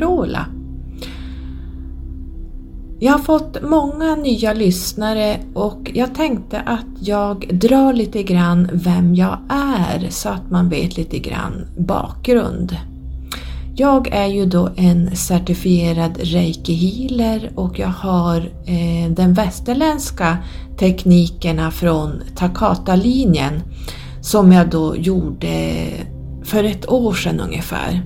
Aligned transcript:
Carola. 0.00 0.46
Jag 3.00 3.12
har 3.12 3.18
fått 3.18 3.62
många 3.62 4.16
nya 4.16 4.52
lyssnare 4.52 5.40
och 5.54 5.90
jag 5.94 6.14
tänkte 6.14 6.60
att 6.60 6.86
jag 7.00 7.48
drar 7.52 7.92
lite 7.92 8.22
grann 8.22 8.68
vem 8.72 9.14
jag 9.14 9.38
är 9.48 10.06
så 10.10 10.28
att 10.28 10.50
man 10.50 10.68
vet 10.68 10.96
lite 10.96 11.18
grann 11.18 11.66
bakgrund. 11.78 12.76
Jag 13.76 14.08
är 14.08 14.26
ju 14.26 14.46
då 14.46 14.70
en 14.76 15.16
certifierad 15.16 16.18
reiki 16.20 16.74
healer 16.74 17.52
och 17.54 17.78
jag 17.78 17.88
har 17.88 18.36
eh, 18.66 19.10
den 19.10 19.34
västerländska 19.34 20.38
teknikerna 20.78 21.70
från 21.70 22.22
Takata-linjen 22.36 23.62
som 24.20 24.52
jag 24.52 24.70
då 24.70 24.96
gjorde 24.96 25.86
för 26.44 26.64
ett 26.64 26.90
år 26.90 27.12
sedan 27.14 27.40
ungefär. 27.40 28.02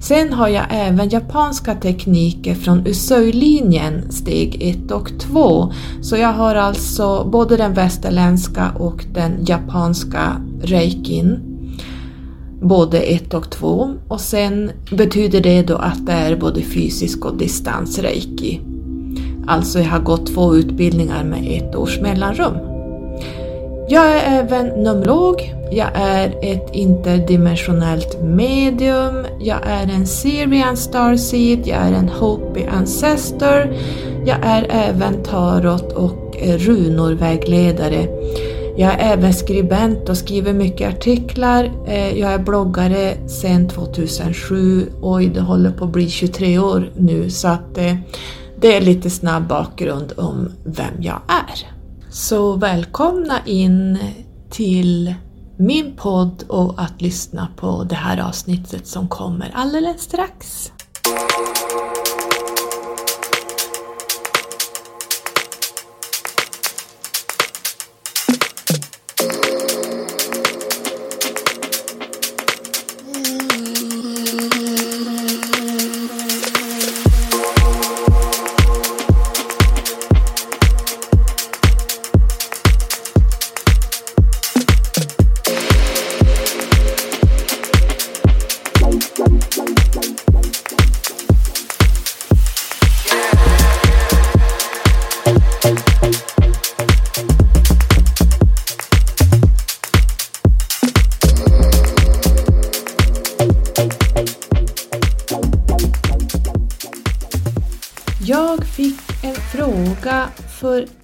Sen 0.00 0.32
har 0.32 0.48
jag 0.48 0.64
även 0.70 1.08
japanska 1.08 1.74
tekniker 1.74 2.54
från 2.54 2.86
Usui-linjen 2.86 4.12
steg 4.12 4.62
1 4.62 4.90
och 4.90 5.10
2. 5.20 5.72
Så 6.00 6.16
jag 6.16 6.32
har 6.32 6.54
alltså 6.54 7.28
både 7.32 7.56
den 7.56 7.74
västerländska 7.74 8.70
och 8.78 9.04
den 9.14 9.44
japanska 9.44 10.42
reikin. 10.62 11.40
Både 12.62 13.00
1 13.00 13.34
och 13.34 13.50
2 13.50 13.90
och 14.08 14.20
sen 14.20 14.70
betyder 14.92 15.40
det 15.40 15.62
då 15.62 15.76
att 15.76 16.06
det 16.06 16.12
är 16.12 16.36
både 16.36 16.62
fysisk 16.62 17.24
och 17.24 17.36
distansreiki. 17.36 18.60
Alltså 19.46 19.78
jag 19.78 19.90
har 19.90 20.00
gått 20.00 20.34
två 20.34 20.56
utbildningar 20.56 21.24
med 21.24 21.62
ett 21.62 21.76
års 21.76 22.00
mellanrum. 22.00 22.77
Jag 23.90 24.06
är 24.06 24.40
även 24.40 24.66
numerolog, 24.66 25.54
jag 25.70 25.88
är 25.94 26.34
ett 26.42 26.70
interdimensionellt 26.72 28.22
medium, 28.22 29.26
jag 29.40 29.58
är 29.66 29.82
en 29.82 30.06
Syrian 30.06 30.76
Starseed, 30.76 31.66
jag 31.66 31.78
är 31.78 31.92
en 31.92 32.08
Hopi 32.08 32.66
Ancestor, 32.66 33.74
jag 34.26 34.38
är 34.42 34.66
även 34.70 35.22
tarot 35.22 35.92
och 35.92 36.36
runorvägledare. 36.42 38.06
Jag 38.76 38.92
är 38.92 39.12
även 39.12 39.34
skribent 39.34 40.08
och 40.08 40.16
skriver 40.16 40.52
mycket 40.52 40.94
artiklar. 40.96 41.72
Eh, 41.86 42.18
jag 42.18 42.32
är 42.32 42.38
bloggare 42.38 43.28
sedan 43.28 43.68
2007 43.68 44.86
oj 45.02 45.28
det 45.28 45.40
håller 45.40 45.70
på 45.70 45.84
att 45.84 45.90
bli 45.90 46.10
23 46.10 46.58
år 46.58 46.90
nu 46.96 47.30
så 47.30 47.48
att 47.48 47.78
eh, 47.78 47.94
det 48.60 48.76
är 48.76 48.80
lite 48.80 49.10
snabb 49.10 49.48
bakgrund 49.48 50.12
om 50.16 50.52
vem 50.64 51.02
jag 51.02 51.20
är. 51.28 51.77
Så 52.10 52.56
välkomna 52.56 53.40
in 53.44 53.98
till 54.50 55.14
min 55.58 55.96
podd 55.96 56.44
och 56.48 56.74
att 56.76 57.02
lyssna 57.02 57.48
på 57.56 57.84
det 57.84 57.94
här 57.94 58.28
avsnittet 58.28 58.86
som 58.86 59.08
kommer 59.08 59.50
alldeles 59.54 60.00
strax. 60.02 60.72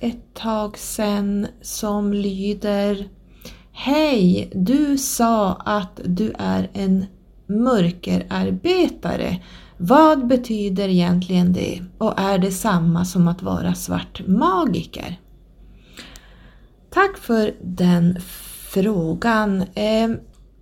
Ett 0.00 0.34
tag 0.34 0.78
sedan 0.78 1.46
som 1.62 2.12
lyder 2.12 3.08
Hej, 3.72 4.50
du 4.54 4.98
sa 4.98 5.52
att 5.52 6.00
du 6.04 6.32
är 6.38 6.70
en 6.72 7.06
mörkerarbetare. 7.46 9.42
Vad 9.76 10.26
betyder 10.26 10.88
egentligen 10.88 11.52
det 11.52 11.82
och 11.98 12.20
är 12.20 12.38
det 12.38 12.50
samma 12.50 13.04
som 13.04 13.28
att 13.28 13.42
vara 13.42 13.74
svart 13.74 14.22
magiker? 14.26 15.20
Tack 16.90 17.18
för 17.18 17.54
den 17.62 18.20
frågan. 18.68 19.62
Eh, 19.74 20.10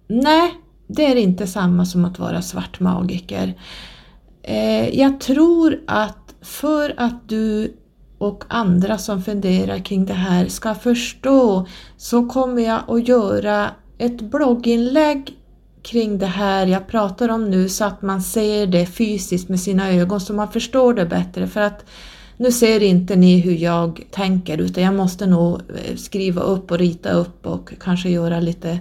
nej, 0.07 0.55
det 0.87 1.07
är 1.07 1.17
inte 1.17 1.47
samma 1.47 1.87
som 1.87 2.05
att 2.05 2.19
vara 2.19 2.43
svart 2.43 2.81
magiker. 2.81 3.55
Eh, 4.43 4.99
jag 4.99 5.21
tror 5.21 5.81
att 5.87 6.35
för 6.43 6.95
att 6.97 7.29
du 7.29 7.77
och 8.23 8.45
andra 8.49 8.99
som 8.99 9.23
funderar 9.23 9.79
kring 9.79 10.05
det 10.05 10.15
här 10.15 10.47
ska 10.47 10.75
förstå 10.75 11.67
så 11.97 12.27
kommer 12.29 12.63
jag 12.63 12.81
att 12.89 13.09
göra 13.09 13.71
ett 13.99 14.21
blogginlägg 14.21 15.37
kring 15.83 16.19
det 16.19 16.27
här 16.27 16.67
jag 16.67 16.87
pratar 16.87 17.29
om 17.29 17.51
nu 17.51 17.69
så 17.69 17.85
att 17.85 18.03
man 18.03 18.23
ser 18.23 18.67
det 18.67 18.87
fysiskt 18.87 19.49
med 19.49 19.61
sina 19.61 19.93
ögon 19.93 20.21
så 20.21 20.33
man 20.35 20.53
förstår 20.53 20.95
det 20.95 21.07
bättre 21.07 21.47
för 21.47 21.61
att 21.61 21.85
nu 22.37 22.53
ser 22.53 22.83
inte 22.83 23.17
ni 23.17 23.41
hur 23.41 23.57
jag 23.57 24.03
tänker 24.11 24.59
utan 24.59 24.85
jag 24.85 24.95
måste 24.95 25.27
nog 25.27 25.55
eh, 25.55 25.97
skriva 25.97 26.43
upp 26.43 26.71
och 26.71 26.79
rita 26.79 27.11
upp 27.11 27.47
och 27.47 27.73
kanske 27.81 28.09
göra 28.09 28.41
lite 28.41 28.79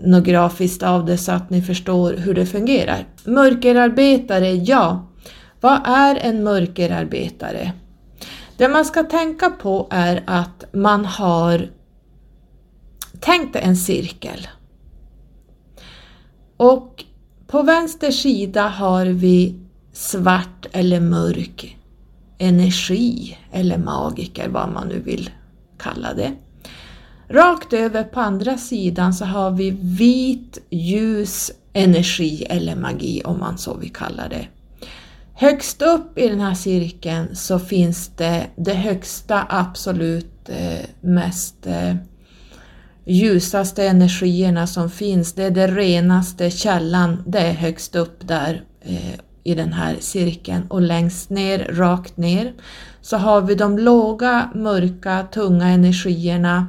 något 0.00 0.24
grafiskt 0.24 0.82
av 0.82 1.06
det 1.06 1.18
så 1.18 1.32
att 1.32 1.50
ni 1.50 1.62
förstår 1.62 2.12
hur 2.12 2.34
det 2.34 2.46
fungerar. 2.46 3.06
Mörkerarbetare, 3.24 4.50
ja. 4.50 5.08
Vad 5.60 5.80
är 5.86 6.16
en 6.16 6.42
mörkerarbetare? 6.42 7.72
Det 8.56 8.68
man 8.68 8.84
ska 8.84 9.02
tänka 9.02 9.50
på 9.50 9.86
är 9.90 10.22
att 10.26 10.64
man 10.72 11.04
har 11.04 11.70
tänkt 13.20 13.56
en 13.56 13.76
cirkel. 13.76 14.48
Och 16.56 17.04
på 17.46 17.62
vänster 17.62 18.10
sida 18.10 18.68
har 18.68 19.06
vi 19.06 19.60
svart 19.92 20.66
eller 20.72 21.00
mörk 21.00 21.76
energi 22.38 23.38
eller 23.52 23.78
magiker, 23.78 24.48
vad 24.48 24.72
man 24.72 24.88
nu 24.88 25.00
vill 25.00 25.30
kalla 25.78 26.14
det. 26.14 26.32
Rakt 27.28 27.72
över 27.72 28.04
på 28.04 28.20
andra 28.20 28.58
sidan 28.58 29.14
så 29.14 29.24
har 29.24 29.50
vi 29.50 29.70
vit 29.70 30.58
ljus 30.70 31.50
energi 31.72 32.44
eller 32.50 32.76
magi 32.76 33.22
om 33.24 33.40
man 33.40 33.58
så 33.58 33.74
vill 33.74 33.92
kalla 33.92 34.28
det. 34.28 34.48
Högst 35.36 35.82
upp 35.82 36.18
i 36.18 36.28
den 36.28 36.40
här 36.40 36.54
cirkeln 36.54 37.36
så 37.36 37.58
finns 37.58 38.08
det 38.16 38.46
det 38.56 38.74
högsta, 38.74 39.46
absolut 39.48 40.48
eh, 40.48 40.86
mest 41.00 41.66
eh, 41.66 41.94
ljusaste 43.04 43.86
energierna 43.86 44.66
som 44.66 44.90
finns. 44.90 45.32
Det 45.32 45.44
är 45.44 45.50
det 45.50 45.66
renaste 45.66 46.50
källan, 46.50 47.22
det 47.26 47.38
är 47.38 47.52
högst 47.52 47.96
upp 47.96 48.28
där 48.28 48.64
eh, 48.80 49.14
i 49.44 49.54
den 49.54 49.72
här 49.72 49.96
cirkeln 50.00 50.66
och 50.68 50.80
längst 50.80 51.30
ner, 51.30 51.58
rakt 51.72 52.16
ner, 52.16 52.52
så 53.00 53.16
har 53.16 53.40
vi 53.40 53.54
de 53.54 53.78
låga, 53.78 54.50
mörka, 54.54 55.26
tunga 55.32 55.68
energierna 55.68 56.66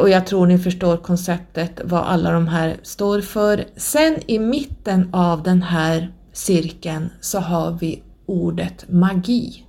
och 0.00 0.10
jag 0.10 0.26
tror 0.26 0.46
ni 0.46 0.58
förstår 0.58 0.96
konceptet 0.96 1.80
vad 1.84 2.04
alla 2.04 2.32
de 2.32 2.48
här 2.48 2.76
står 2.82 3.20
för. 3.20 3.64
Sen 3.76 4.16
i 4.26 4.38
mitten 4.38 5.08
av 5.12 5.42
den 5.42 5.62
här 5.62 6.13
cirkeln 6.34 7.10
så 7.20 7.38
har 7.38 7.72
vi 7.80 8.02
ordet 8.26 8.84
magi. 8.88 9.66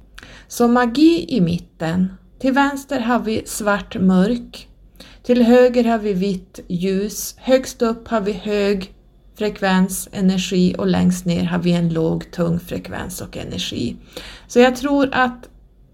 Så 0.48 0.68
magi 0.68 1.26
i 1.30 1.42
mitten. 1.42 2.14
Till 2.40 2.54
vänster 2.54 3.00
har 3.00 3.20
vi 3.20 3.44
svart 3.46 3.96
mörk. 4.02 4.68
Till 5.24 5.42
höger 5.42 5.84
har 5.84 5.98
vi 5.98 6.14
vitt 6.14 6.60
ljus. 6.68 7.36
Högst 7.38 7.82
upp 7.82 8.08
har 8.08 8.22
vi 8.22 8.32
hög 8.32 8.94
frekvens, 9.38 10.10
energi 10.12 10.76
och 10.78 10.88
längst 10.88 11.26
ner 11.26 11.44
har 11.44 11.60
vi 11.60 11.72
en 11.72 11.94
låg 11.94 12.32
tung 12.32 12.60
frekvens 12.60 13.22
och 13.22 13.38
energi. 13.38 13.96
Så 14.48 14.60
jag 14.60 14.76
tror 14.76 15.10
att 15.12 15.50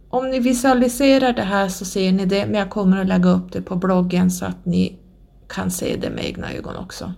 om 0.10 0.30
ni 0.30 0.40
visualiserar 0.40 1.34
det 1.34 1.42
här 1.42 1.68
så 1.68 1.86
ser 1.86 2.12
ni 2.12 2.26
det, 2.26 2.46
men 2.46 2.56
jag 2.56 2.70
kommer 2.70 3.02
att 3.02 3.08
lägga 3.08 3.30
upp 3.30 3.52
det 3.52 3.62
på 3.62 3.76
bloggen 3.76 4.32
så 4.32 4.46
att 4.46 4.66
ni 4.66 5.00
kan 5.48 5.72
se 5.72 5.98
det 6.02 6.10
med 6.10 6.26
egna 6.26 6.54
ögon 6.54 6.76
också. 6.76 7.14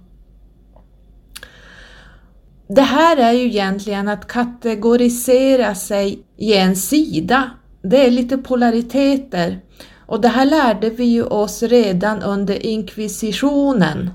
Det 2.75 2.81
här 2.81 3.17
är 3.17 3.31
ju 3.31 3.45
egentligen 3.45 4.07
att 4.07 4.27
kategorisera 4.27 5.75
sig 5.75 6.23
i 6.37 6.53
en 6.53 6.75
sida. 6.75 7.49
Det 7.81 8.05
är 8.07 8.11
lite 8.11 8.37
polariteter. 8.37 9.59
Och 10.05 10.21
det 10.21 10.27
här 10.27 10.45
lärde 10.45 10.89
vi 10.89 11.03
ju 11.03 11.23
oss 11.23 11.63
redan 11.63 12.21
under 12.21 12.65
inkvisitionen. 12.65 14.09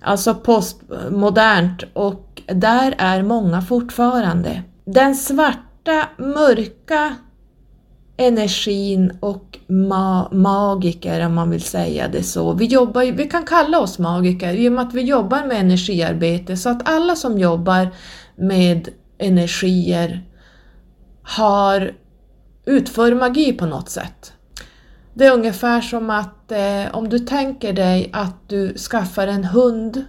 alltså 0.00 0.34
postmodernt 0.34 1.82
och 1.94 2.42
där 2.46 2.94
är 2.98 3.22
många 3.22 3.62
fortfarande. 3.62 4.62
Den 4.84 5.14
svarta, 5.14 6.08
mörka 6.18 7.16
energin 8.20 9.18
och 9.20 9.58
ma 9.66 10.28
magiker 10.32 11.26
om 11.26 11.34
man 11.34 11.50
vill 11.50 11.62
säga 11.62 12.08
det 12.08 12.22
så. 12.22 12.52
Vi, 12.52 12.64
jobbar, 12.64 13.12
vi 13.12 13.24
kan 13.24 13.44
kalla 13.44 13.80
oss 13.80 13.98
magiker 13.98 14.54
i 14.54 14.68
och 14.68 14.72
med 14.72 14.86
att 14.86 14.94
vi 14.94 15.02
jobbar 15.02 15.46
med 15.46 15.60
energiarbete 15.60 16.56
så 16.56 16.68
att 16.68 16.88
alla 16.88 17.16
som 17.16 17.38
jobbar 17.38 17.88
med 18.36 18.88
energier 19.18 20.24
har 21.22 21.92
utför 22.64 23.14
magi 23.14 23.52
på 23.52 23.66
något 23.66 23.90
sätt. 23.90 24.32
Det 25.14 25.26
är 25.26 25.34
ungefär 25.34 25.80
som 25.80 26.10
att 26.10 26.52
eh, 26.52 26.84
om 26.92 27.08
du 27.08 27.18
tänker 27.18 27.72
dig 27.72 28.10
att 28.12 28.48
du 28.48 28.74
skaffar 28.74 29.26
en 29.26 29.44
hund 29.44 30.04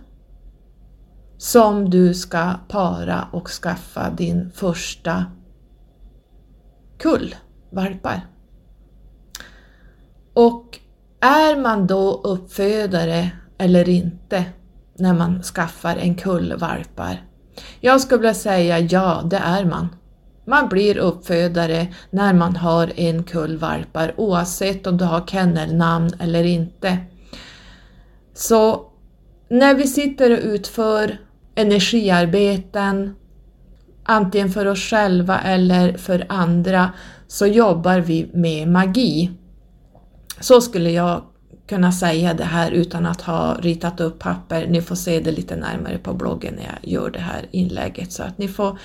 som 1.37 1.89
du 1.89 2.13
ska 2.13 2.53
para 2.67 3.27
och 3.31 3.49
skaffa 3.49 4.09
din 4.09 4.51
första 4.55 5.25
kull 6.97 7.35
valpar. 7.69 8.21
Och 10.33 10.79
är 11.21 11.61
man 11.61 11.87
då 11.87 12.21
uppfödare 12.23 13.31
eller 13.57 13.89
inte 13.89 14.45
när 14.95 15.13
man 15.13 15.43
skaffar 15.43 15.95
en 15.95 16.15
kull 16.15 16.53
valpar? 16.57 17.23
Jag 17.79 18.01
skulle 18.01 18.19
vilja 18.19 18.33
säga 18.33 18.79
ja, 18.79 19.21
det 19.25 19.37
är 19.37 19.65
man. 19.65 19.89
Man 20.45 20.69
blir 20.69 20.97
uppfödare 20.97 21.87
när 22.09 22.33
man 22.33 22.55
har 22.55 22.91
en 22.95 23.23
kull 23.23 23.57
valpar 23.57 24.13
oavsett 24.17 24.87
om 24.87 24.97
du 24.97 25.05
har 25.05 25.27
kennelnamn 25.27 26.11
eller 26.19 26.43
inte. 26.43 26.97
Så 28.33 28.85
när 29.49 29.75
vi 29.75 29.87
sitter 29.87 30.31
och 30.31 30.43
utför 30.43 31.17
energiarbeten, 31.55 33.15
antingen 34.03 34.49
för 34.49 34.65
oss 34.65 34.79
själva 34.79 35.39
eller 35.39 35.97
för 35.97 36.25
andra, 36.29 36.91
så 37.29 37.47
jobbar 37.47 37.99
vi 37.99 38.29
med 38.33 38.67
magi. 38.67 39.31
Så 40.39 40.61
skulle 40.61 40.91
jag 40.91 41.23
kunna 41.67 41.91
säga 41.91 42.33
det 42.33 42.43
här 42.43 42.71
utan 42.71 43.05
att 43.05 43.21
ha 43.21 43.57
ritat 43.61 43.99
upp 43.99 44.19
papper. 44.19 44.67
Ni 44.67 44.81
får 44.81 44.95
se 44.95 45.19
det 45.19 45.31
lite 45.31 45.55
närmare 45.55 45.97
på 45.97 46.13
bloggen 46.13 46.53
när 46.53 46.63
jag 46.63 46.93
gör 46.93 47.09
det 47.09 47.19
här 47.19 47.45
inlägget 47.51 48.11
så 48.11 48.23
att 48.23 48.37
ni 48.37 48.47
får, 48.47 48.79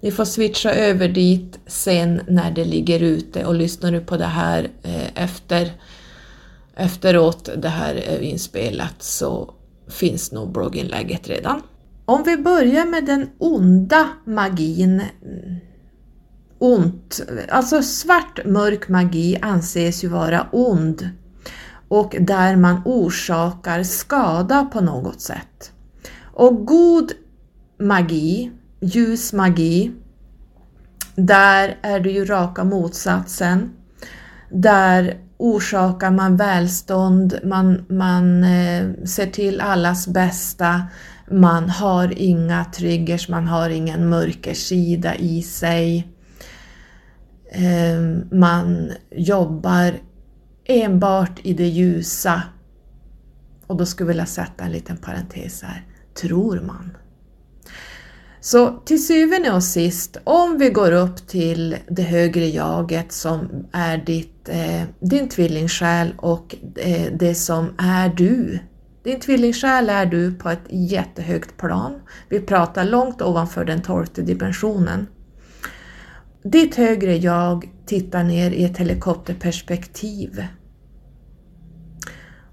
ni 0.00 0.10
får 0.10 0.24
switcha 0.24 0.70
över 0.70 1.08
dit 1.08 1.58
sen 1.66 2.20
när 2.28 2.50
det 2.50 2.64
ligger 2.64 3.00
ute 3.00 3.44
och 3.44 3.54
lyssnar 3.54 3.92
du 3.92 4.00
på 4.00 4.16
det 4.16 4.24
här 4.24 4.68
eh, 4.82 5.22
efter, 5.24 5.72
efteråt 6.74 7.50
det 7.56 7.68
här 7.68 7.94
är 7.94 8.20
inspelat 8.20 9.02
så 9.02 9.54
finns 9.88 10.32
nog 10.32 10.52
blogginlägget 10.52 11.28
redan. 11.28 11.62
Om 12.04 12.22
vi 12.22 12.36
börjar 12.36 12.86
med 12.86 13.04
den 13.04 13.30
onda 13.38 14.08
magin 14.24 15.02
ont, 16.60 17.20
alltså 17.48 17.82
svart 17.82 18.40
mörk 18.44 18.88
magi 18.88 19.38
anses 19.42 20.04
ju 20.04 20.08
vara 20.08 20.46
ond 20.52 21.10
och 21.88 22.16
där 22.20 22.56
man 22.56 22.82
orsakar 22.84 23.82
skada 23.82 24.64
på 24.72 24.80
något 24.80 25.20
sätt. 25.20 25.72
Och 26.32 26.66
god 26.66 27.12
magi, 27.78 28.52
ljus 28.80 29.32
magi, 29.32 29.92
där 31.14 31.78
är 31.82 32.00
det 32.00 32.10
ju 32.10 32.24
raka 32.24 32.64
motsatsen. 32.64 33.70
Där 34.50 35.20
orsakar 35.36 36.10
man 36.10 36.36
välstånd, 36.36 37.38
man, 37.44 37.86
man 37.88 38.44
eh, 38.44 39.04
ser 39.04 39.26
till 39.26 39.60
allas 39.60 40.08
bästa, 40.08 40.82
man 41.30 41.70
har 41.70 42.18
inga 42.18 42.64
triggers, 42.64 43.28
man 43.28 43.46
har 43.46 43.70
ingen 43.70 44.08
mörkersida 44.08 45.14
i 45.14 45.42
sig. 45.42 46.08
Ehm, 47.52 48.28
man 48.32 48.92
jobbar 49.10 49.92
enbart 50.64 51.40
i 51.42 51.54
det 51.54 51.68
ljusa. 51.68 52.42
Och 53.66 53.76
då 53.76 53.86
skulle 53.86 54.04
jag 54.04 54.08
vilja 54.08 54.26
sätta 54.26 54.64
en 54.64 54.72
liten 54.72 54.96
parentes 54.96 55.62
här. 55.62 55.86
Tror 56.14 56.60
man? 56.60 56.96
Så 58.40 58.70
till 58.84 59.06
syvende 59.06 59.52
och 59.52 59.64
sist, 59.64 60.16
om 60.24 60.58
vi 60.58 60.70
går 60.70 60.92
upp 60.92 61.28
till 61.28 61.76
det 61.88 62.02
högre 62.02 62.46
jaget 62.46 63.12
som 63.12 63.66
är 63.72 63.98
ditt, 63.98 64.48
eh, 64.48 64.82
din 65.00 65.28
tvillingsjäl 65.28 66.14
och 66.16 66.56
eh, 66.76 67.12
det 67.12 67.34
som 67.34 67.74
är 67.78 68.08
du. 68.08 68.58
Din 69.02 69.20
tvillingsjäl 69.20 69.90
är 69.90 70.06
du 70.06 70.34
på 70.34 70.50
ett 70.50 70.64
jättehögt 70.68 71.56
plan. 71.56 72.00
Vi 72.28 72.40
pratar 72.40 72.84
långt 72.84 73.22
ovanför 73.22 73.64
den 73.64 73.82
tolfte 73.82 74.22
dimensionen. 74.22 75.06
Ditt 76.42 76.74
högre 76.74 77.16
jag 77.16 77.70
tittar 77.86 78.24
ner 78.24 78.50
i 78.50 78.64
ett 78.64 78.78
helikopterperspektiv. 78.78 80.46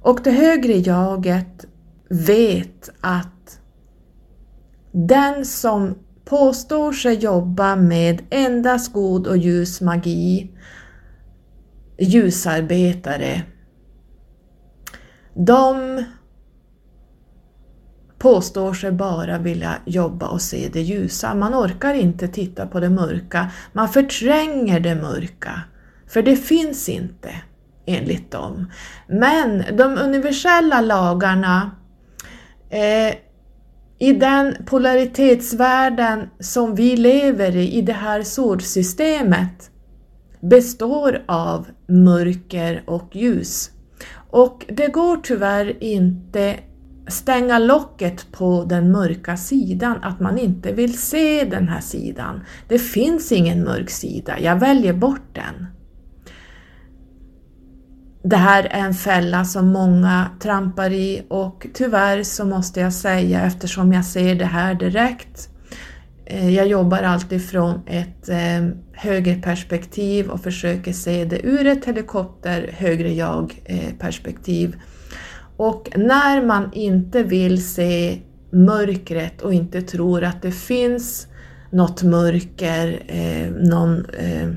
Och 0.02 0.20
det 0.24 0.32
högre 0.32 0.74
jaget 0.74 1.66
vet 2.10 2.90
att 3.02 3.60
den 4.92 5.46
som 5.46 5.96
påstår 6.26 6.92
sig 6.92 7.16
jobba 7.16 7.76
med 7.76 8.22
endast 8.30 8.94
god 8.94 9.28
och 9.28 9.38
ljus 9.38 9.82
magi, 9.82 10.52
ljusarbetare, 12.00 13.42
de 15.34 16.04
påstår 18.18 18.74
sig 18.74 18.92
bara 18.92 19.38
vilja 19.38 19.76
jobba 19.86 20.28
och 20.28 20.42
se 20.42 20.70
det 20.74 20.82
ljusa. 20.82 21.36
Man 21.36 21.56
orkar 21.56 21.94
inte 21.94 22.28
titta 22.28 22.68
på 22.68 22.80
det 22.80 22.90
mörka, 22.90 23.52
man 23.74 23.90
förtränger 23.90 24.80
det 24.80 24.96
mörka, 24.96 25.62
för 26.08 26.22
det 26.22 26.36
finns 26.36 26.90
inte 26.90 27.30
enligt 27.86 28.32
dem. 28.32 28.72
Men 29.08 29.64
de 29.78 29.98
universella 29.98 30.82
lagarna 30.82 31.72
eh, 32.70 33.16
i 34.00 34.14
den 34.14 34.56
polaritetsvärlden 34.66 36.30
som 36.40 36.76
vi 36.76 36.98
lever 36.98 37.56
i, 37.56 37.72
i 37.74 37.82
det 37.82 37.94
här 37.94 38.24
solsystemet, 38.24 39.72
består 40.40 41.24
av 41.26 41.68
mörker 41.88 42.84
och 42.88 43.16
ljus. 43.16 43.72
Och 44.30 44.66
det 44.68 44.88
går 44.88 45.18
tyvärr 45.18 45.84
inte 45.84 46.56
stänga 47.08 47.60
locket 47.60 48.32
på 48.32 48.66
den 48.70 48.92
mörka 48.92 49.38
sidan, 49.38 49.98
att 50.02 50.20
man 50.20 50.38
inte 50.38 50.72
vill 50.72 50.98
se 50.98 51.44
den 51.44 51.68
här 51.68 51.82
sidan. 51.82 52.42
Det 52.68 52.80
finns 52.80 53.32
ingen 53.32 53.64
mörk 53.64 53.90
sida, 53.90 54.40
jag 54.40 54.56
väljer 54.56 54.94
bort 54.94 55.36
den. 55.36 55.68
Det 58.24 58.38
här 58.38 58.64
är 58.64 58.86
en 58.86 58.94
fälla 58.94 59.46
som 59.46 59.68
många 59.68 60.32
trampar 60.40 60.92
i 60.92 61.26
och 61.30 61.68
tyvärr 61.74 62.24
så 62.24 62.46
måste 62.46 62.80
jag 62.80 62.94
säga 62.94 63.42
eftersom 63.42 63.94
jag 63.94 64.06
ser 64.06 64.36
det 64.36 64.46
här 64.46 64.74
direkt. 64.74 65.50
Eh, 66.26 66.50
jag 66.50 66.68
jobbar 66.68 67.04
alltid 67.04 67.50
från 67.50 67.82
ett 67.86 68.30
eh, 68.30 68.68
högerperspektiv 68.94 70.30
och 70.30 70.44
försöker 70.44 70.94
se 70.94 71.26
det 71.26 71.46
ur 71.46 71.68
ett 71.68 71.86
helikopter 71.86 72.70
högre 72.78 73.14
jag-perspektiv. 73.14 74.76
Eh, 74.76 74.82
och 75.58 75.90
när 75.96 76.46
man 76.46 76.74
inte 76.74 77.24
vill 77.24 77.68
se 77.68 78.22
mörkret 78.52 79.42
och 79.42 79.54
inte 79.54 79.82
tror 79.82 80.24
att 80.24 80.42
det 80.42 80.52
finns 80.52 81.28
något 81.70 82.04
mörker, 82.04 83.04
eh, 83.08 83.52
någon 83.52 84.06
eh, 84.06 84.50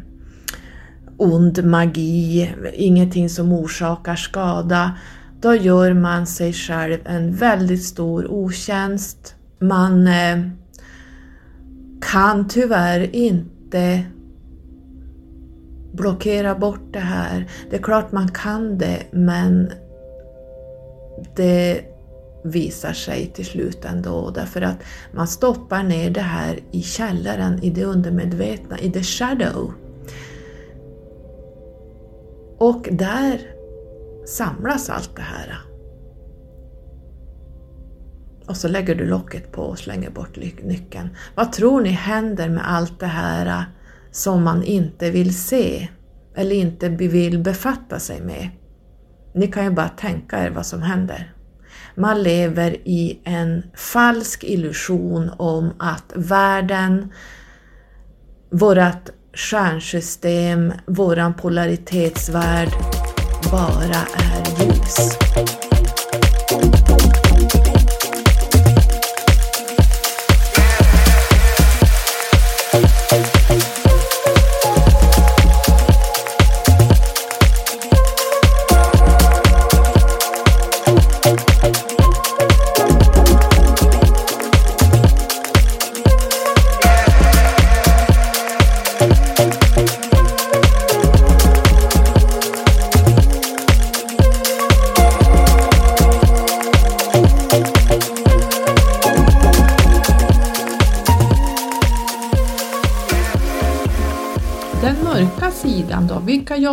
ond 1.16 1.64
magi, 1.64 2.50
ingenting 2.72 3.28
som 3.28 3.52
orsakar 3.52 4.16
skada, 4.16 4.92
då 5.40 5.54
gör 5.54 5.94
man 5.94 6.26
sig 6.26 6.52
själv 6.52 6.98
en 7.04 7.34
väldigt 7.34 7.84
stor 7.84 8.30
otjänst. 8.30 9.34
Man 9.58 10.06
eh, 10.06 10.38
kan 12.00 12.48
tyvärr 12.48 13.14
inte 13.16 14.02
blockera 15.92 16.54
bort 16.54 16.92
det 16.92 16.98
här. 16.98 17.46
Det 17.70 17.76
är 17.76 17.82
klart 17.82 18.12
man 18.12 18.28
kan 18.28 18.78
det, 18.78 19.02
men 19.12 19.70
det 21.36 21.84
visar 22.44 22.92
sig 22.92 23.26
till 23.26 23.46
slut 23.46 23.84
ändå 23.84 24.30
därför 24.30 24.62
att 24.62 24.76
man 25.12 25.28
stoppar 25.28 25.82
ner 25.82 26.10
det 26.10 26.20
här 26.20 26.58
i 26.70 26.82
källaren, 26.82 27.62
i 27.62 27.70
det 27.70 27.84
undermedvetna, 27.84 28.78
i 28.78 28.90
the 28.92 29.02
shadow. 29.02 29.72
Och 32.58 32.88
där 32.92 33.40
samlas 34.26 34.90
allt 34.90 35.16
det 35.16 35.22
här. 35.22 35.58
Och 38.46 38.56
så 38.56 38.68
lägger 38.68 38.94
du 38.94 39.06
locket 39.06 39.52
på 39.52 39.62
och 39.62 39.78
slänger 39.78 40.10
bort 40.10 40.36
nyckeln. 40.62 41.08
Vad 41.34 41.52
tror 41.52 41.80
ni 41.80 41.88
händer 41.88 42.48
med 42.48 42.70
allt 42.70 43.00
det 43.00 43.06
här 43.06 43.46
eh, 43.46 43.62
som 44.10 44.42
man 44.42 44.62
inte 44.62 45.10
vill 45.10 45.38
se 45.38 45.88
eller 46.34 46.56
inte 46.56 46.88
vill 46.88 47.38
befatta 47.38 47.98
sig 47.98 48.20
med? 48.20 48.48
Ni 49.32 49.46
kan 49.48 49.64
ju 49.64 49.70
bara 49.70 49.88
tänka 49.88 50.38
er 50.38 50.50
vad 50.50 50.66
som 50.66 50.82
händer. 50.82 51.32
Man 51.94 52.22
lever 52.22 52.76
i 52.84 53.20
en 53.24 53.62
falsk 53.74 54.44
illusion 54.44 55.30
om 55.36 55.72
att 55.78 56.12
världen, 56.14 57.12
vårat 58.50 59.10
stjärnsystem, 59.34 60.72
våran 60.86 61.34
polaritetsvärld 61.34 62.70
bara 63.50 64.00
är 64.14 64.64
ljus. 64.64 65.18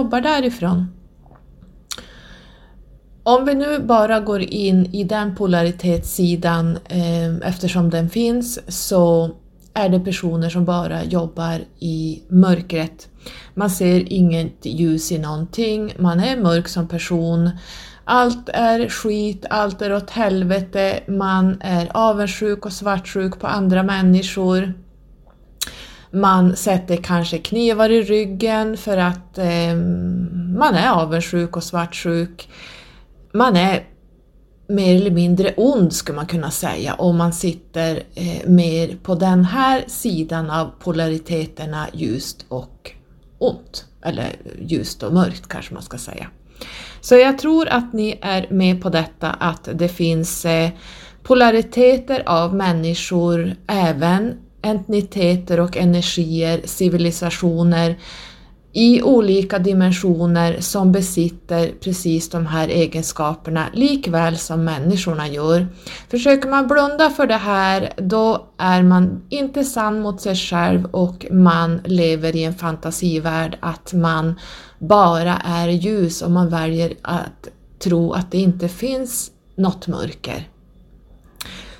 Jobbar 0.07 0.21
därifrån? 0.21 0.87
Om 3.23 3.45
vi 3.45 3.55
nu 3.55 3.79
bara 3.79 4.19
går 4.19 4.41
in 4.41 4.85
i 4.85 5.03
den 5.03 5.35
polaritetssidan 5.35 6.77
eh, 6.85 7.49
eftersom 7.49 7.89
den 7.89 8.09
finns 8.09 8.59
så 8.85 9.31
är 9.73 9.89
det 9.89 9.99
personer 9.99 10.49
som 10.49 10.65
bara 10.65 11.03
jobbar 11.03 11.59
i 11.79 12.21
mörkret. 12.29 13.07
Man 13.53 13.69
ser 13.69 14.13
inget 14.13 14.65
ljus 14.65 15.11
i 15.11 15.17
någonting, 15.17 15.93
man 15.99 16.19
är 16.19 16.37
mörk 16.37 16.67
som 16.67 16.87
person. 16.87 17.49
Allt 18.03 18.49
är 18.49 18.89
skit, 18.89 19.45
allt 19.49 19.81
är 19.81 19.93
åt 19.93 20.09
helvete, 20.09 20.99
man 21.07 21.57
är 21.61 21.89
avundsjuk 21.93 22.65
och 22.65 22.73
svartsjuk 22.73 23.39
på 23.39 23.47
andra 23.47 23.83
människor. 23.83 24.73
Man 26.11 26.55
sätter 26.55 26.95
kanske 26.97 27.37
knivar 27.37 27.89
i 27.89 28.01
ryggen 28.01 28.77
för 28.77 28.97
att 28.97 29.37
eh, 29.37 29.75
man 30.57 30.75
är 30.75 30.89
avundsjuk 30.89 31.57
och 31.57 31.63
svartsjuk. 31.63 32.49
Man 33.33 33.55
är 33.55 33.83
mer 34.67 34.95
eller 34.95 35.11
mindre 35.11 35.53
ond 35.57 35.93
skulle 35.93 36.15
man 36.15 36.25
kunna 36.25 36.51
säga 36.51 36.93
om 36.93 37.17
man 37.17 37.33
sitter 37.33 38.03
eh, 38.15 38.49
mer 38.49 38.97
på 39.03 39.15
den 39.15 39.45
här 39.45 39.83
sidan 39.87 40.49
av 40.49 40.71
polariteterna 40.79 41.87
ljust 41.93 42.45
och 42.49 42.91
ont. 43.37 43.85
Eller 44.03 44.35
ljust 44.61 45.03
och 45.03 45.13
mörkt 45.13 45.47
kanske 45.47 45.73
man 45.73 45.83
ska 45.83 45.97
säga. 45.97 46.27
Så 47.01 47.15
jag 47.15 47.37
tror 47.37 47.67
att 47.67 47.93
ni 47.93 48.19
är 48.21 48.47
med 48.49 48.81
på 48.81 48.89
detta 48.89 49.29
att 49.29 49.69
det 49.73 49.89
finns 49.89 50.45
eh, 50.45 50.69
polariteter 51.23 52.23
av 52.25 52.55
människor 52.55 53.55
även 53.67 54.33
entiteter 54.61 55.59
och 55.59 55.77
energier, 55.77 56.61
civilisationer 56.65 57.97
i 58.77 59.01
olika 59.01 59.59
dimensioner 59.59 60.57
som 60.59 60.91
besitter 60.91 61.71
precis 61.81 62.29
de 62.29 62.45
här 62.45 62.67
egenskaperna 62.67 63.65
likväl 63.73 64.37
som 64.37 64.63
människorna 64.63 65.27
gör. 65.27 65.67
Försöker 66.09 66.49
man 66.49 66.67
blunda 66.67 67.09
för 67.09 67.27
det 67.27 67.37
här 67.37 67.93
då 67.97 68.47
är 68.57 68.83
man 68.83 69.21
inte 69.29 69.63
sann 69.63 69.99
mot 69.99 70.21
sig 70.21 70.35
själv 70.35 70.85
och 70.85 71.25
man 71.31 71.81
lever 71.85 72.35
i 72.35 72.43
en 72.43 72.53
fantasivärld 72.53 73.57
att 73.59 73.93
man 73.93 74.39
bara 74.79 75.35
är 75.45 75.67
ljus 75.67 76.21
och 76.21 76.31
man 76.31 76.49
väljer 76.49 76.93
att 77.01 77.47
tro 77.79 78.13
att 78.13 78.31
det 78.31 78.37
inte 78.37 78.69
finns 78.69 79.31
något 79.55 79.87
mörker. 79.87 80.49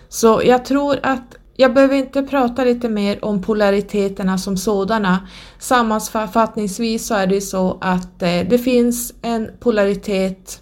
Så 0.10 0.42
jag 0.46 0.66
tror 0.66 1.00
att 1.04 1.37
jag 1.60 1.74
behöver 1.74 1.96
inte 1.96 2.24
prata 2.24 2.64
lite 2.64 2.90
mer 2.90 3.26
om 3.26 3.42
polariteterna 3.42 4.38
som 4.38 4.58
sådana. 4.58 5.28
Sammanfattningsvis 5.60 7.08
så 7.08 7.16
är 7.16 7.28
det 7.28 7.42
så 7.42 7.78
att 7.82 8.22
eh, 8.22 8.40
det 8.50 8.58
finns 8.58 9.14
en 9.22 9.50
polaritet 9.60 10.62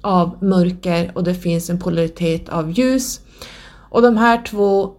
av 0.00 0.44
mörker 0.44 1.12
och 1.14 1.24
det 1.24 1.34
finns 1.34 1.70
en 1.70 1.78
polaritet 1.78 2.48
av 2.48 2.70
ljus. 2.70 3.20
Och 3.90 4.02
de 4.02 4.16
här 4.16 4.42
två 4.42 4.92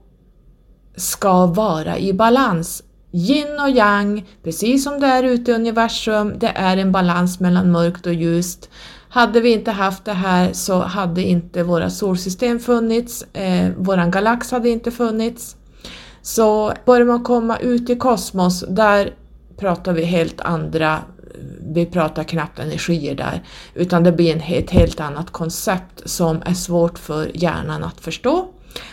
ska 0.95 1.45
vara 1.45 1.97
i 1.97 2.13
balans. 2.13 2.83
Yin 3.11 3.59
och 3.59 3.69
yang, 3.69 4.25
precis 4.43 4.83
som 4.83 4.99
det 4.99 5.07
är 5.07 5.23
ute 5.23 5.51
i 5.51 5.55
universum, 5.55 6.33
det 6.39 6.51
är 6.55 6.77
en 6.77 6.91
balans 6.91 7.39
mellan 7.39 7.71
mörkt 7.71 8.05
och 8.05 8.13
ljust. 8.13 8.69
Hade 9.09 9.41
vi 9.41 9.53
inte 9.53 9.71
haft 9.71 10.05
det 10.05 10.13
här 10.13 10.53
så 10.53 10.79
hade 10.79 11.21
inte 11.21 11.63
våra 11.63 11.89
solsystem 11.89 12.59
funnits, 12.59 13.25
eh, 13.33 13.69
våran 13.77 14.11
galax 14.11 14.51
hade 14.51 14.69
inte 14.69 14.91
funnits. 14.91 15.55
Så 16.21 16.73
börjar 16.85 17.05
man 17.05 17.23
komma 17.23 17.57
ut 17.57 17.89
i 17.89 17.95
kosmos, 17.95 18.65
där 18.69 19.13
pratar 19.57 19.93
vi 19.93 20.03
helt 20.03 20.41
andra, 20.41 20.99
vi 21.73 21.85
pratar 21.85 22.23
knappt 22.23 22.59
energier 22.59 23.15
där, 23.15 23.43
utan 23.73 24.03
det 24.03 24.11
blir 24.11 24.33
en, 24.33 24.41
ett 24.41 24.71
helt 24.71 24.99
annat 24.99 25.31
koncept 25.31 26.09
som 26.09 26.41
är 26.45 26.53
svårt 26.53 26.99
för 26.99 27.31
hjärnan 27.33 27.83
att 27.83 28.01
förstå. 28.01 28.47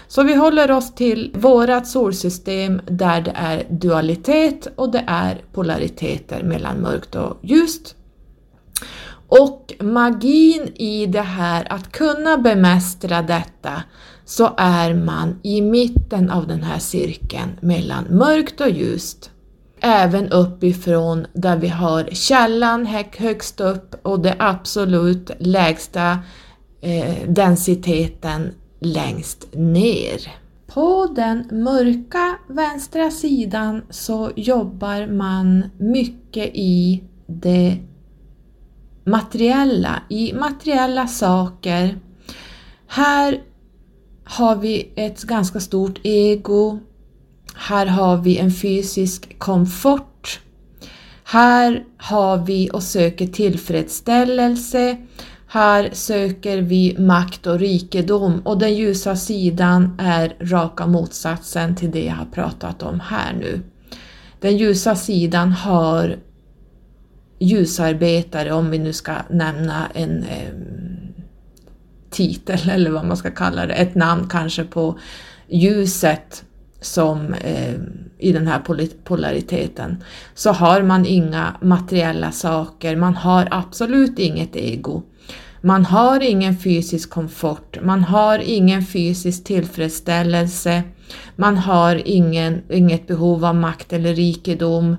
Så 0.08 0.22
vi 0.22 0.34
håller 0.34 0.70
oss 0.70 0.94
till 0.94 1.32
vårat 1.34 1.86
solsystem 1.86 2.80
där 2.86 3.20
det 3.20 3.32
är 3.34 3.66
dualitet 3.70 4.68
och 4.76 4.92
det 4.92 5.04
är 5.06 5.42
polariteter 5.52 6.42
mellan 6.42 6.76
mörkt 6.76 7.14
och 7.14 7.38
ljust. 7.42 7.96
Och 9.40 9.72
magin 9.80 10.72
i 10.74 11.06
det 11.06 11.20
här 11.20 11.72
att 11.72 11.92
kunna 11.92 12.38
bemästra 12.38 13.22
detta 13.22 13.82
så 14.24 14.50
är 14.56 14.94
man 14.94 15.40
i 15.42 15.62
mitten 15.62 16.30
av 16.30 16.46
den 16.46 16.62
här 16.62 16.78
cirkeln 16.78 17.50
mellan 17.60 18.04
mörkt 18.10 18.60
och 18.60 18.70
ljust. 18.70 19.30
Även 19.80 20.28
uppifrån 20.28 21.26
där 21.32 21.56
vi 21.56 21.68
har 21.68 22.08
källan 22.12 22.86
högst 23.16 23.60
upp 23.60 24.06
och 24.06 24.20
det 24.20 24.36
absolut 24.38 25.30
lägsta 25.38 26.18
eh, 26.80 27.28
densiteten 27.28 28.54
längst 28.80 29.48
ner. 29.52 30.32
På 30.66 31.06
den 31.16 31.48
mörka 31.52 32.38
vänstra 32.48 33.10
sidan 33.10 33.82
så 33.90 34.30
jobbar 34.36 35.06
man 35.06 35.64
mycket 35.78 36.50
i 36.54 37.04
det 37.26 37.78
materiella, 39.04 40.02
i 40.08 40.32
materiella 40.32 41.06
saker. 41.06 41.98
Här 42.86 43.42
har 44.24 44.56
vi 44.56 44.92
ett 44.96 45.22
ganska 45.22 45.60
stort 45.60 46.00
ego. 46.02 46.78
Här 47.54 47.86
har 47.86 48.16
vi 48.16 48.38
en 48.38 48.52
fysisk 48.52 49.38
komfort. 49.38 50.40
Här 51.24 51.84
har 51.98 52.38
vi 52.38 52.70
och 52.72 52.82
söker 52.82 53.26
tillfredsställelse. 53.26 54.96
Här 55.46 55.90
söker 55.92 56.58
vi 56.58 56.96
makt 56.98 57.46
och 57.46 57.58
rikedom 57.58 58.40
och 58.44 58.58
den 58.58 58.74
ljusa 58.74 59.16
sidan 59.16 59.98
är 60.00 60.36
raka 60.40 60.86
motsatsen 60.86 61.76
till 61.76 61.90
det 61.90 62.04
jag 62.04 62.14
har 62.14 62.24
pratat 62.24 62.82
om 62.82 63.00
här 63.00 63.32
nu. 63.32 63.60
Den 64.40 64.56
ljusa 64.56 64.96
sidan 64.96 65.52
har 65.52 66.16
ljusarbetare, 67.38 68.52
om 68.52 68.70
vi 68.70 68.78
nu 68.78 68.92
ska 68.92 69.14
nämna 69.30 69.86
en 69.94 70.22
eh, 70.22 70.54
titel 72.10 72.70
eller 72.70 72.90
vad 72.90 73.06
man 73.06 73.16
ska 73.16 73.30
kalla 73.30 73.66
det, 73.66 73.74
ett 73.74 73.94
namn 73.94 74.28
kanske 74.28 74.64
på 74.64 74.98
ljuset 75.48 76.44
som 76.80 77.34
eh, 77.34 77.74
i 78.18 78.32
den 78.32 78.46
här 78.46 78.62
polariteten, 79.04 80.04
så 80.34 80.52
har 80.52 80.82
man 80.82 81.06
inga 81.06 81.56
materiella 81.60 82.32
saker, 82.32 82.96
man 82.96 83.14
har 83.16 83.48
absolut 83.50 84.18
inget 84.18 84.56
ego. 84.56 85.02
Man 85.60 85.84
har 85.84 86.20
ingen 86.20 86.56
fysisk 86.56 87.10
komfort, 87.10 87.78
man 87.82 88.04
har 88.04 88.38
ingen 88.38 88.86
fysisk 88.86 89.44
tillfredsställelse, 89.44 90.82
man 91.36 91.56
har 91.56 92.02
ingen, 92.04 92.62
inget 92.70 93.06
behov 93.06 93.44
av 93.44 93.54
makt 93.54 93.92
eller 93.92 94.14
rikedom, 94.14 94.96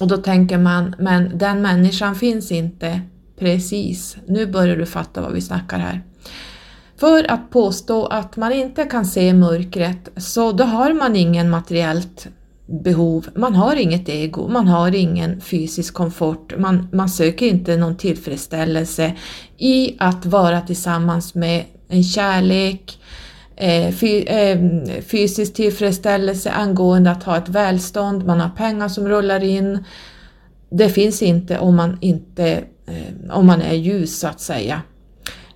och 0.00 0.08
då 0.08 0.16
tänker 0.16 0.58
man, 0.58 0.94
men 0.98 1.38
den 1.38 1.62
människan 1.62 2.14
finns 2.14 2.52
inte. 2.52 3.00
Precis, 3.38 4.16
nu 4.26 4.46
börjar 4.46 4.76
du 4.76 4.86
fatta 4.86 5.20
vad 5.20 5.32
vi 5.32 5.40
snackar 5.40 5.78
här. 5.78 6.02
För 6.96 7.30
att 7.30 7.50
påstå 7.50 8.06
att 8.06 8.36
man 8.36 8.52
inte 8.52 8.84
kan 8.84 9.06
se 9.06 9.34
mörkret, 9.34 10.08
så 10.16 10.52
då 10.52 10.64
har 10.64 10.92
man 10.92 11.16
ingen 11.16 11.50
materiellt 11.50 12.28
behov, 12.66 13.26
man 13.34 13.54
har 13.54 13.76
inget 13.76 14.08
ego, 14.08 14.48
man 14.48 14.68
har 14.68 14.94
ingen 14.94 15.40
fysisk 15.40 15.94
komfort, 15.94 16.58
man, 16.58 16.88
man 16.92 17.08
söker 17.08 17.46
inte 17.46 17.76
någon 17.76 17.96
tillfredsställelse 17.96 19.12
i 19.58 19.96
att 19.98 20.26
vara 20.26 20.60
tillsammans 20.60 21.34
med 21.34 21.64
en 21.88 22.04
kärlek, 22.04 22.98
eh, 23.00 23.25
Eh, 23.56 24.04
eh, 24.04 24.58
fysisk 25.02 25.54
tillfredsställelse 25.54 26.50
angående 26.50 27.10
att 27.10 27.22
ha 27.22 27.36
ett 27.36 27.48
välstånd, 27.48 28.26
man 28.26 28.40
har 28.40 28.48
pengar 28.48 28.88
som 28.88 29.08
rullar 29.08 29.44
in. 29.44 29.84
Det 30.70 30.88
finns 30.88 31.22
inte 31.22 31.58
om 31.58 31.76
man 31.76 31.98
inte 32.00 32.64
eh, 32.86 33.36
om 33.36 33.46
man 33.46 33.62
är 33.62 33.74
ljus 33.74 34.18
så 34.18 34.28
att 34.28 34.40
säga. 34.40 34.82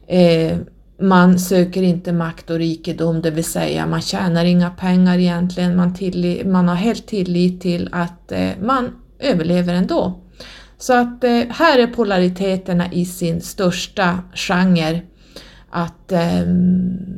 Eh, 0.07 0.57
man 1.00 1.38
söker 1.38 1.83
inte 1.83 2.12
makt 2.12 2.50
och 2.50 2.59
rikedom, 2.59 3.23
det 3.23 3.30
vill 3.30 3.45
säga 3.45 3.87
man 3.87 4.02
tjänar 4.02 4.45
inga 4.45 4.71
pengar 4.71 5.19
egentligen, 5.19 5.76
man, 5.76 5.95
tillit, 5.95 6.47
man 6.47 6.69
har 6.69 6.75
helt 6.75 7.07
tillit 7.07 7.61
till 7.61 7.88
att 7.92 8.33
eh, 8.33 8.50
man 8.62 8.90
överlever 9.19 9.75
ändå. 9.75 10.21
Så 10.78 10.92
att 10.92 11.25
eh, 11.25 11.42
här 11.50 11.78
är 11.78 11.87
polariteterna 11.87 12.92
i 12.92 13.04
sin 13.04 13.40
största 13.40 14.19
genre. 14.35 15.00
Att 15.70 16.12
eh, 16.12 16.42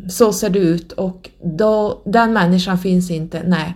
så 0.08 0.32
ser 0.32 0.50
det 0.50 0.58
ut 0.58 0.92
och 0.92 1.30
då, 1.42 2.02
den 2.04 2.32
människan 2.32 2.78
finns 2.78 3.10
inte, 3.10 3.42
nej. 3.46 3.74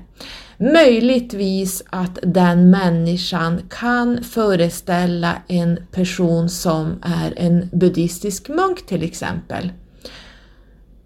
Möjligtvis 0.59 1.83
att 1.91 2.19
den 2.23 2.71
människan 2.71 3.61
kan 3.71 4.23
föreställa 4.23 5.33
en 5.49 5.79
person 5.93 6.49
som 6.49 7.03
är 7.03 7.35
en 7.37 7.69
buddhistisk 7.73 8.49
munk 8.49 8.87
till 8.87 9.03
exempel. 9.03 9.73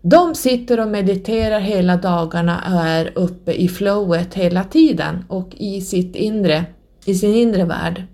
De 0.03 0.35
sitter 0.35 0.81
och 0.81 0.89
mediterar 0.89 1.61
hela 1.61 1.97
dagarna 1.97 2.65
och 2.75 2.87
är 2.87 3.13
uppe 3.19 3.53
i 3.53 3.69
flowet 3.69 4.35
hela 4.35 4.65
tiden 4.65 5.25
och 5.29 5.55
i 5.57 5.81
sitt 5.81 6.17
inre, 6.17 6.65
i 7.05 7.15
sin 7.15 7.35
inre 7.35 7.65
värld. 7.65 8.05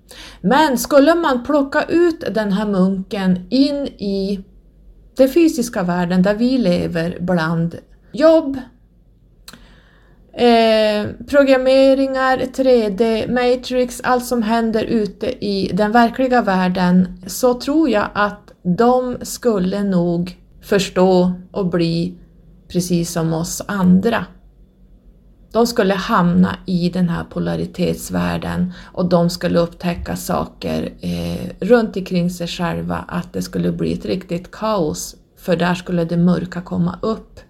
Men 0.41 0.79
skulle 0.79 1.15
man 1.15 1.45
plocka 1.45 1.83
ut 1.83 2.25
den 2.35 2.53
här 2.53 2.67
munken 2.67 3.47
in 3.51 3.87
i 3.87 4.45
den 5.17 5.29
fysiska 5.29 5.83
världen 5.83 6.23
där 6.23 6.35
vi 6.35 6.59
lever 6.59 7.17
bland 7.21 7.77
jobb, 8.13 8.59
eh, 10.33 11.07
programmeringar, 11.29 12.39
3D, 12.39 13.29
Matrix, 13.29 14.01
allt 14.05 14.25
som 14.25 14.43
händer 14.43 14.85
ute 14.85 15.45
i 15.45 15.71
den 15.75 15.93
verkliga 15.93 16.43
världen 16.43 17.23
så 17.27 17.55
tror 17.55 17.91
jag 17.91 18.09
att 18.15 18.53
de 18.63 19.17
skulle 19.23 19.83
nog 19.83 20.37
förstå 20.63 21.33
och 21.51 21.67
bli 21.67 22.15
precis 22.69 23.13
som 23.13 23.33
oss 23.33 23.63
andra. 23.69 24.27
De 25.57 25.67
skulle 25.67 25.95
hamna 25.95 26.57
i 26.67 26.89
den 26.89 27.09
här 27.09 27.25
polaritetsvärlden 27.25 28.73
och 28.93 29.09
de 29.09 29.31
skulle 29.31 29.59
upptäcka 29.59 30.17
saker 30.17 30.93
eh, 31.01 31.51
runt 31.61 31.97
omkring 31.97 32.31
sig 32.31 32.47
själva, 32.47 33.05
att 33.09 33.33
det 33.33 33.43
skulle 33.43 33.73
bli 33.73 33.93
ett 33.93 34.05
riktigt 34.05 34.51
kaos, 34.51 35.17
för 35.39 35.57
där 35.57 35.75
skulle 35.75 36.05
det 36.05 36.17
mörka 36.17 36.61
komma 36.61 36.99
upp. 37.03 37.41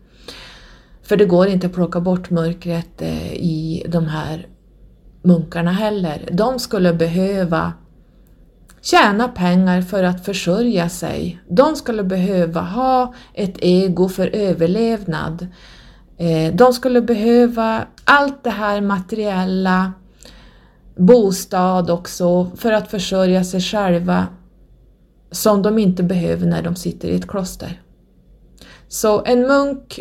För 1.02 1.16
det 1.16 1.24
går 1.24 1.46
inte 1.46 1.66
att 1.66 1.72
plocka 1.72 2.00
bort 2.00 2.30
mörkret 2.30 3.02
eh, 3.02 3.32
i 3.32 3.86
de 3.88 4.06
här 4.06 4.46
munkarna 5.22 5.72
heller. 5.72 6.28
De 6.32 6.58
skulle 6.58 6.92
behöva 6.92 7.72
tjäna 8.82 9.28
pengar 9.28 9.82
för 9.82 10.02
att 10.02 10.24
försörja 10.24 10.88
sig. 10.88 11.40
De 11.48 11.76
skulle 11.76 12.04
behöva 12.04 12.60
ha 12.60 13.14
ett 13.34 13.56
ego 13.60 14.08
för 14.08 14.26
överlevnad. 14.26 15.46
Eh, 16.16 16.54
de 16.54 16.72
skulle 16.72 17.00
behöva 17.00 17.86
allt 18.04 18.44
det 18.44 18.50
här 18.50 18.80
materiella, 18.80 19.92
bostad 20.96 21.90
också, 21.90 22.50
för 22.56 22.72
att 22.72 22.90
försörja 22.90 23.44
sig 23.44 23.60
själva 23.60 24.26
som 25.30 25.62
de 25.62 25.78
inte 25.78 26.02
behöver 26.02 26.46
när 26.46 26.62
de 26.62 26.76
sitter 26.76 27.08
i 27.08 27.16
ett 27.16 27.28
kloster. 27.28 27.82
Så 28.88 29.24
en 29.24 29.40
munk 29.40 30.00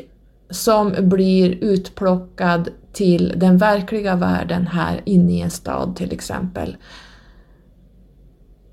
som 0.50 0.96
blir 1.00 1.52
utplockad 1.52 2.70
till 2.94 3.34
den 3.36 3.58
verkliga 3.58 4.16
världen 4.16 4.68
här 4.68 5.02
inne 5.06 5.34
i 5.34 5.42
en 5.42 5.52
stad 5.52 5.96
till 5.96 6.12
exempel, 6.14 6.78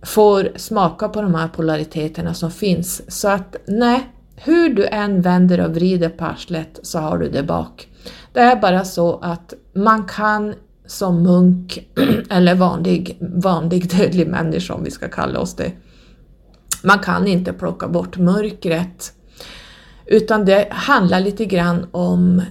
får 0.02 0.52
smaka 0.57 1.09
på 1.09 1.22
de 1.22 1.35
här 1.35 1.48
polariteterna 1.48 2.35
som 2.35 2.50
finns. 2.50 3.20
Så 3.20 3.28
att 3.28 3.57
nej, 3.66 4.12
hur 4.37 4.75
du 4.75 4.87
än 4.87 5.21
vänder 5.21 5.61
och 5.61 5.75
vrider 5.75 6.09
på 6.09 6.25
arslet 6.25 6.81
så 6.83 6.99
har 6.99 7.18
du 7.18 7.29
det 7.29 7.42
bak. 7.42 7.88
Det 8.33 8.40
är 8.40 8.57
bara 8.57 8.85
så 8.85 9.18
att 9.18 9.55
man 9.75 10.05
kan 10.05 10.55
som 10.87 11.23
munk, 11.23 11.79
eller 12.31 12.55
vanlig, 12.55 13.18
vanlig 13.21 13.90
dödlig 13.90 14.29
människa 14.29 14.75
om 14.75 14.85
vi 14.85 14.90
ska 14.90 15.09
kalla 15.09 15.40
oss 15.40 15.57
det, 15.57 15.73
man 16.83 16.99
kan 16.99 17.27
inte 17.27 17.53
plocka 17.53 17.88
bort 17.88 18.18
mörkret. 18.18 19.12
Utan 20.07 20.45
det 20.45 20.68
handlar 20.71 21.21
lite 21.21 21.45
grann 21.45 21.87
om 21.90 22.42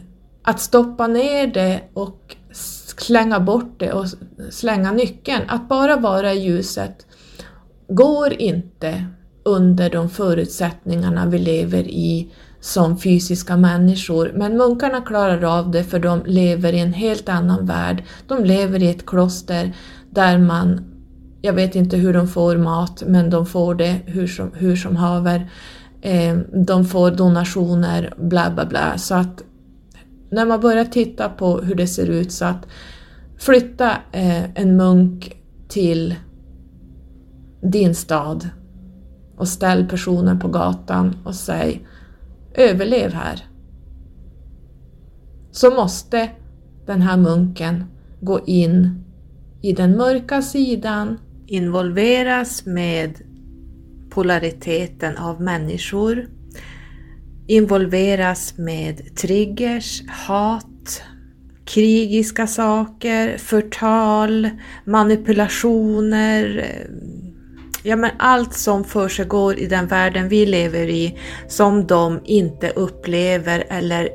att 0.44 0.60
stoppa 0.60 1.08
ner 1.08 1.48
det 1.48 1.82
och 1.94 2.36
slänga 2.98 3.40
bort 3.40 3.80
det 3.80 3.92
och 3.92 4.06
slänga 4.50 4.92
nyckeln. 4.92 5.42
Att 5.48 5.70
bara 5.70 5.96
vara 5.96 6.34
i 6.34 6.40
ljuset 6.40 7.06
går 7.88 8.34
inte 8.34 9.06
under 9.44 9.90
de 9.90 10.10
förutsättningarna 10.10 11.26
vi 11.26 11.38
lever 11.38 11.84
i 11.84 12.32
som 12.60 12.98
fysiska 12.98 13.58
människor. 13.58 14.32
Men 14.36 14.58
munkarna 14.58 15.02
klarar 15.02 15.60
av 15.60 15.72
det 15.72 15.84
för 15.84 16.00
de 16.00 16.24
lever 16.26 16.74
i 16.74 16.80
en 16.80 16.94
helt 16.94 17.30
annan 17.30 17.66
värld. 17.66 18.04
De 18.28 18.46
lever 18.46 18.84
i 18.84 18.90
ett 18.90 19.06
kloster 19.06 19.76
där 20.10 20.38
man, 20.38 20.86
jag 21.42 21.54
vet 21.54 21.76
inte 21.76 21.98
hur 21.98 22.14
de 22.14 22.28
får 22.28 22.58
mat, 22.58 23.04
men 23.08 23.30
de 23.30 23.46
får 23.46 23.76
det 23.76 24.02
hur 24.06 24.28
som, 24.28 24.52
hur 24.54 24.76
som 24.76 24.96
haver. 24.96 25.52
Eh, 26.02 26.38
de 26.54 26.86
får 26.86 27.12
donationer, 27.12 28.14
bla 28.18 28.52
bla 28.52 28.66
bla. 28.66 28.98
Så 28.98 29.16
att 29.16 29.44
när 30.30 30.46
man 30.46 30.60
börjar 30.60 30.86
titta 30.86 31.30
på 31.30 31.58
hur 31.58 31.76
det 31.76 31.88
ser 31.88 32.08
ut 32.08 32.32
så 32.32 32.46
att 32.46 32.68
flytta 33.38 33.92
eh, 34.12 34.60
en 34.62 34.78
munk 34.78 35.38
till 35.68 36.16
din 37.62 37.96
stad 37.96 38.50
och 39.42 39.48
ställ 39.48 39.88
personen 39.88 40.40
på 40.40 40.48
gatan 40.48 41.18
och 41.24 41.36
säg 41.36 41.88
överlev 42.54 43.14
här. 43.14 43.46
Så 45.52 45.72
måste 45.72 46.30
den 46.86 47.02
här 47.02 47.18
munken 47.18 47.84
gå 48.20 48.40
in 48.46 49.04
i 49.62 49.74
den 49.74 49.98
mörka 49.98 50.42
sidan, 50.42 51.20
involveras 51.48 52.66
med 52.66 53.16
polariteten 54.10 55.18
av 55.18 55.42
människor, 55.42 56.30
involveras 57.48 58.58
med 58.58 59.16
triggers, 59.16 60.04
hat, 60.28 61.02
krigiska 61.66 62.48
saker, 62.48 63.38
förtal, 63.38 64.50
manipulationer, 64.86 66.66
ja 67.84 67.96
men 67.96 68.12
allt 68.20 68.54
som 68.54 68.84
för 68.84 69.10
sig 69.10 69.26
går 69.26 69.60
i 69.60 69.68
den 69.68 69.88
världen 69.88 70.30
vi 70.30 70.46
lever 70.46 70.90
i 70.90 71.20
som 71.48 71.88
de 71.88 72.20
inte 72.24 72.70
upplever 72.70 73.64
eller 73.70 74.10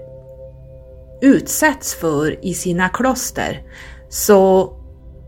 utsätts 1.21 1.95
för 1.95 2.45
i 2.45 2.55
sina 2.55 2.89
kloster. 2.89 3.63
Så 4.09 4.73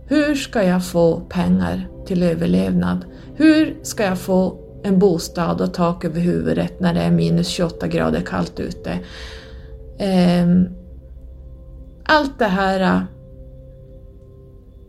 hur 0.08 0.34
ska 0.34 0.62
jag 0.62 0.86
få 0.86 1.20
pengar 1.20 1.88
till 2.06 2.22
överlevnad? 2.22 3.04
Hur 3.36 3.76
ska 3.82 4.04
jag 4.04 4.18
få 4.18 4.58
en 4.82 4.98
bostad 4.98 5.60
och 5.60 5.74
tak 5.74 6.04
över 6.04 6.20
huvudet 6.20 6.80
när 6.80 6.94
det 6.94 7.00
är 7.00 7.10
minus 7.10 7.48
28 7.48 7.88
grader 7.88 8.20
kallt 8.20 8.60
ute? 8.60 8.98
Ehm, 9.98 10.68
allt 12.04 12.38
det 12.38 12.44
här 12.44 12.80
äh, 12.80 13.02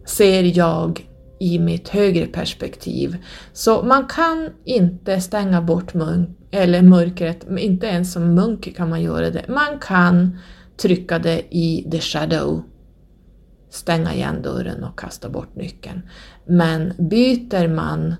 ser 0.06 0.58
jag 0.58 1.09
i 1.39 1.60
mitt 1.60 1.89
högre 1.89 2.25
perspektiv. 2.25 3.17
Så 3.54 3.84
man 3.84 4.08
kan 4.08 4.49
inte 4.65 5.21
stänga 5.21 5.62
bort 5.62 5.93
mörk 5.93 6.30
eller 6.52 6.82
mörkret, 6.82 7.45
inte 7.58 7.88
ens 7.88 8.13
som 8.13 8.34
munk 8.34 8.75
kan 8.75 8.89
man 8.89 9.02
göra 9.02 9.30
det. 9.30 9.45
Man 9.47 9.80
kan 9.82 10.38
trycka 10.78 11.19
det 11.19 11.56
i 11.56 11.88
the 11.91 11.99
shadow, 11.99 12.63
stänga 13.69 14.13
igen 14.13 14.41
dörren 14.41 14.84
och 14.84 14.99
kasta 14.99 15.30
bort 15.30 15.56
nyckeln. 15.56 16.02
Men 16.45 16.93
byter 16.97 17.67
man 17.67 18.15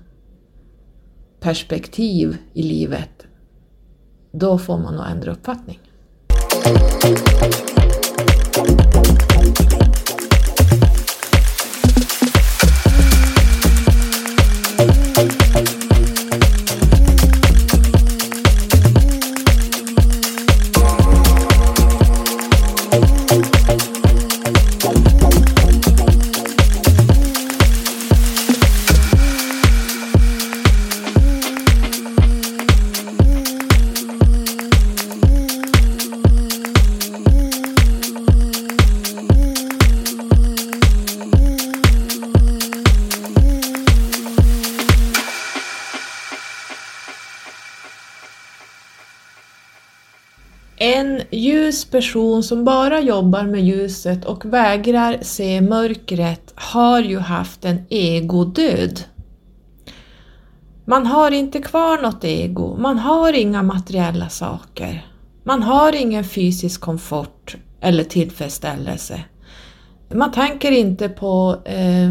perspektiv 1.40 2.36
i 2.52 2.62
livet, 2.62 3.26
då 4.32 4.58
får 4.58 4.78
man 4.78 4.94
nog 4.94 5.06
ändra 5.06 5.32
uppfattning. 5.32 5.80
Ljus 51.30 51.84
person 51.84 52.42
som 52.42 52.64
bara 52.64 53.00
jobbar 53.00 53.42
med 53.42 53.64
ljuset 53.64 54.24
och 54.24 54.44
vägrar 54.44 55.18
se 55.22 55.60
mörkret 55.60 56.52
har 56.54 57.00
ju 57.00 57.18
haft 57.18 57.64
en 57.64 57.84
egodöd. 57.90 59.00
Man 60.84 61.06
har 61.06 61.30
inte 61.30 61.58
kvar 61.58 62.02
något 62.02 62.24
ego, 62.24 62.76
man 62.76 62.98
har 62.98 63.32
inga 63.32 63.62
materiella 63.62 64.28
saker. 64.28 65.06
Man 65.44 65.62
har 65.62 65.92
ingen 65.92 66.24
fysisk 66.24 66.80
komfort 66.80 67.56
eller 67.80 68.04
tillfredsställelse. 68.04 69.24
Man 70.14 70.32
tänker 70.32 70.72
inte 70.72 71.08
på 71.08 71.56
eh, 71.64 72.10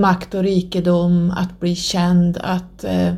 makt 0.00 0.34
och 0.34 0.42
rikedom, 0.42 1.30
att 1.36 1.60
bli 1.60 1.76
känd, 1.76 2.38
att 2.42 2.84
eh, 2.84 3.14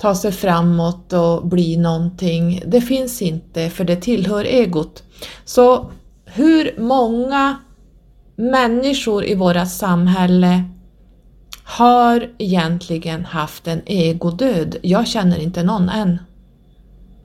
ta 0.00 0.14
sig 0.14 0.32
framåt 0.32 1.12
och 1.12 1.46
bli 1.46 1.76
någonting. 1.76 2.62
Det 2.66 2.80
finns 2.80 3.22
inte 3.22 3.70
för 3.70 3.84
det 3.84 3.96
tillhör 3.96 4.44
egot. 4.44 5.02
Så 5.44 5.90
hur 6.24 6.74
många 6.78 7.56
människor 8.36 9.24
i 9.24 9.34
vårt 9.34 9.68
samhälle 9.68 10.64
har 11.64 12.30
egentligen 12.38 13.24
haft 13.24 13.66
en 13.66 13.82
egodöd? 13.86 14.76
Jag 14.82 15.06
känner 15.06 15.38
inte 15.38 15.62
någon 15.62 15.88
än. 15.88 16.18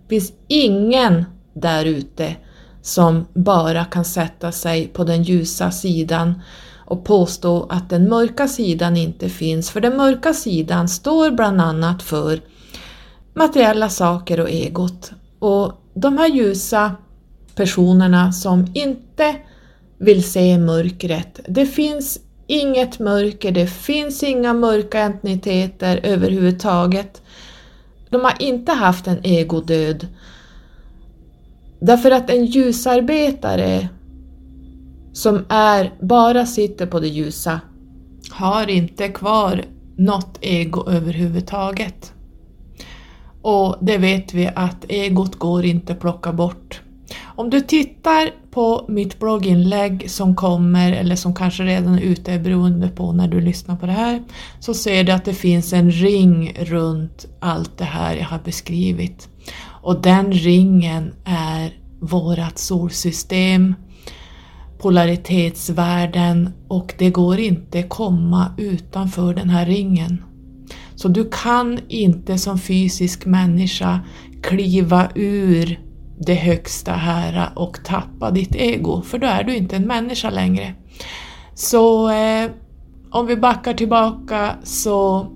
Det 0.07 0.09
finns 0.09 0.33
ingen 0.47 1.25
där 1.53 1.85
ute 1.85 2.35
som 2.81 3.25
bara 3.33 3.85
kan 3.85 4.05
sätta 4.05 4.51
sig 4.51 4.87
på 4.87 5.03
den 5.03 5.23
ljusa 5.23 5.71
sidan 5.71 6.41
och 6.85 7.05
påstå 7.05 7.67
att 7.69 7.89
den 7.89 8.09
mörka 8.09 8.47
sidan 8.47 8.97
inte 8.97 9.29
finns, 9.29 9.71
för 9.71 9.81
den 9.81 9.97
mörka 9.97 10.33
sidan 10.33 10.87
står 10.87 11.31
bland 11.31 11.61
annat 11.61 12.03
för 12.03 12.41
materiella 13.35 13.89
saker 13.89 14.39
och 14.39 14.49
egot. 14.49 15.11
Och 15.39 15.73
de 15.93 16.17
här 16.17 16.29
ljusa 16.29 16.95
personerna 17.55 18.31
som 18.31 18.67
inte 18.73 19.35
vill 19.97 20.23
se 20.23 20.57
mörkret, 20.57 21.39
det 21.47 21.65
finns 21.65 22.19
inget 22.47 22.99
mörker, 22.99 23.51
det 23.51 23.67
finns 23.67 24.23
inga 24.23 24.53
mörka 24.53 24.99
entiteter 24.99 25.99
överhuvudtaget. 26.03 27.21
De 28.09 28.21
har 28.21 28.33
inte 28.39 28.71
haft 28.71 29.07
en 29.07 29.19
egodöd 29.23 30.07
Därför 31.79 32.11
att 32.11 32.29
en 32.29 32.45
ljusarbetare 32.45 33.89
som 35.13 35.45
är, 35.49 35.93
bara 36.01 36.45
sitter 36.45 36.85
på 36.85 36.99
det 36.99 37.07
ljusa 37.07 37.61
har 38.31 38.69
inte 38.69 39.07
kvar 39.07 39.65
något 39.97 40.37
ego 40.41 40.89
överhuvudtaget. 40.89 42.13
Och 43.47 43.75
det 43.81 43.97
vet 43.97 44.33
vi 44.33 44.49
att 44.55 44.85
egot 44.89 45.35
går 45.35 45.65
inte 45.65 45.93
att 45.93 45.99
plocka 45.99 46.33
bort. 46.33 46.81
Om 47.23 47.49
du 47.49 47.61
tittar 47.61 48.29
på 48.51 48.85
mitt 48.87 49.19
blogginlägg 49.19 50.11
som 50.11 50.35
kommer 50.35 50.91
eller 50.91 51.15
som 51.15 51.35
kanske 51.35 51.63
redan 51.63 51.95
är 51.95 52.01
ute 52.01 52.39
beroende 52.39 52.87
på 52.87 53.11
när 53.11 53.27
du 53.27 53.41
lyssnar 53.41 53.75
på 53.75 53.85
det 53.85 53.91
här 53.91 54.23
så 54.59 54.73
ser 54.73 55.03
du 55.03 55.11
att 55.11 55.25
det 55.25 55.33
finns 55.33 55.73
en 55.73 55.91
ring 55.91 56.53
runt 56.59 57.25
allt 57.39 57.77
det 57.77 57.85
här 57.85 58.15
jag 58.15 58.25
har 58.25 58.39
beskrivit. 58.39 59.29
Och 59.81 60.01
den 60.01 60.31
ringen 60.31 61.13
är 61.25 61.73
vårat 61.99 62.57
solsystem, 62.57 63.75
polaritetsvärden 64.77 66.49
och 66.67 66.93
det 66.97 67.09
går 67.09 67.39
inte 67.39 67.83
komma 67.83 68.51
utanför 68.57 69.33
den 69.33 69.49
här 69.49 69.65
ringen. 69.65 70.23
Så 71.05 71.09
du 71.09 71.29
kan 71.29 71.79
inte 71.87 72.37
som 72.37 72.59
fysisk 72.59 73.25
människa 73.25 73.99
kliva 74.41 75.09
ur 75.15 75.79
det 76.19 76.33
högsta 76.33 76.91
här 76.91 77.49
och 77.55 77.83
tappa 77.83 78.31
ditt 78.31 78.55
ego, 78.55 79.01
för 79.01 79.17
då 79.17 79.27
är 79.27 79.43
du 79.43 79.55
inte 79.55 79.75
en 79.75 79.87
människa 79.87 80.29
längre. 80.29 80.73
Så 81.53 82.09
eh, 82.09 82.51
om 83.11 83.27
vi 83.27 83.37
backar 83.37 83.73
tillbaka 83.73 84.55
så 84.63 85.27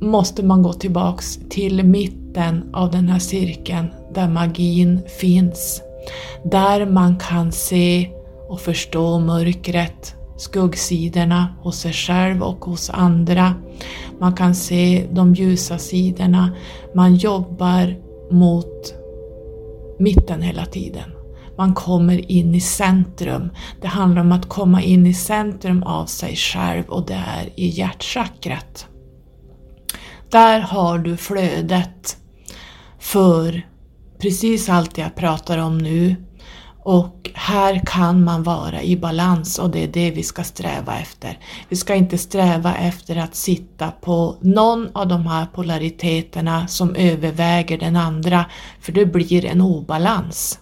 måste 0.00 0.42
man 0.42 0.62
gå 0.62 0.72
tillbaks 0.72 1.38
till 1.50 1.84
mitten 1.84 2.70
av 2.72 2.90
den 2.90 3.08
här 3.08 3.18
cirkeln 3.18 3.86
där 4.14 4.28
magin 4.28 5.00
finns. 5.20 5.82
Där 6.44 6.86
man 6.86 7.18
kan 7.18 7.52
se 7.52 8.08
och 8.48 8.60
förstå 8.60 9.18
mörkret, 9.18 10.14
skuggsidorna 10.42 11.54
hos 11.60 11.78
sig 11.78 11.92
själv 11.92 12.42
och 12.42 12.64
hos 12.64 12.90
andra. 12.90 13.54
Man 14.20 14.32
kan 14.32 14.54
se 14.54 15.06
de 15.12 15.34
ljusa 15.34 15.78
sidorna. 15.78 16.52
Man 16.94 17.16
jobbar 17.16 17.96
mot 18.30 18.94
mitten 19.98 20.42
hela 20.42 20.66
tiden. 20.66 21.10
Man 21.56 21.74
kommer 21.74 22.30
in 22.30 22.54
i 22.54 22.60
centrum. 22.60 23.50
Det 23.80 23.88
handlar 23.88 24.22
om 24.22 24.32
att 24.32 24.48
komma 24.48 24.82
in 24.82 25.06
i 25.06 25.14
centrum 25.14 25.82
av 25.82 26.06
sig 26.06 26.36
själv 26.36 26.84
och 26.88 27.06
det 27.06 27.22
är 27.26 27.60
i 27.60 27.66
hjärtchakrat. 27.66 28.86
Där 30.30 30.60
har 30.60 30.98
du 30.98 31.16
flödet 31.16 32.16
för 32.98 33.66
precis 34.18 34.68
allt 34.68 34.98
jag 34.98 35.14
pratar 35.14 35.58
om 35.58 35.78
nu 35.78 36.16
och 36.84 37.30
här 37.34 37.82
kan 37.86 38.24
man 38.24 38.42
vara 38.42 38.82
i 38.82 38.96
balans 38.96 39.58
och 39.58 39.70
det 39.70 39.82
är 39.82 39.88
det 39.88 40.10
vi 40.10 40.22
ska 40.22 40.44
sträva 40.44 40.98
efter. 40.98 41.38
Vi 41.68 41.76
ska 41.76 41.94
inte 41.94 42.18
sträva 42.18 42.74
efter 42.74 43.16
att 43.16 43.34
sitta 43.34 43.90
på 43.90 44.36
någon 44.40 44.88
av 44.92 45.08
de 45.08 45.26
här 45.26 45.46
polariteterna 45.46 46.66
som 46.66 46.94
överväger 46.94 47.78
den 47.78 47.96
andra, 47.96 48.44
för 48.80 48.92
det 48.92 49.06
blir 49.06 49.44
en 49.44 49.60
obalans. 49.60 50.58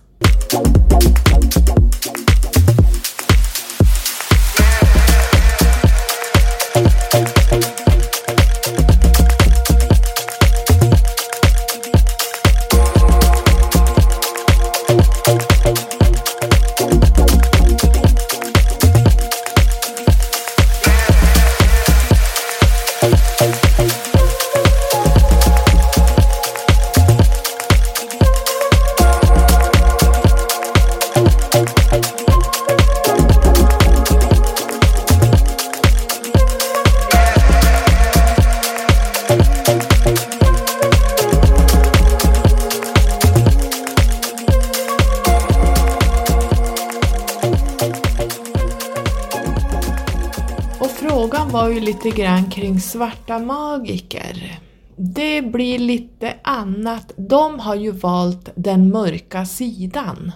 Lite 52.05 52.17
grann 52.17 52.51
kring 52.51 52.81
svarta 52.81 53.39
magiker. 53.39 54.61
Det 54.97 55.43
blir 55.43 55.79
lite 55.79 56.35
annat. 56.43 57.13
De 57.17 57.59
har 57.59 57.75
ju 57.75 57.91
valt 57.91 58.49
den 58.55 58.91
mörka 58.91 59.45
sidan. 59.45 60.33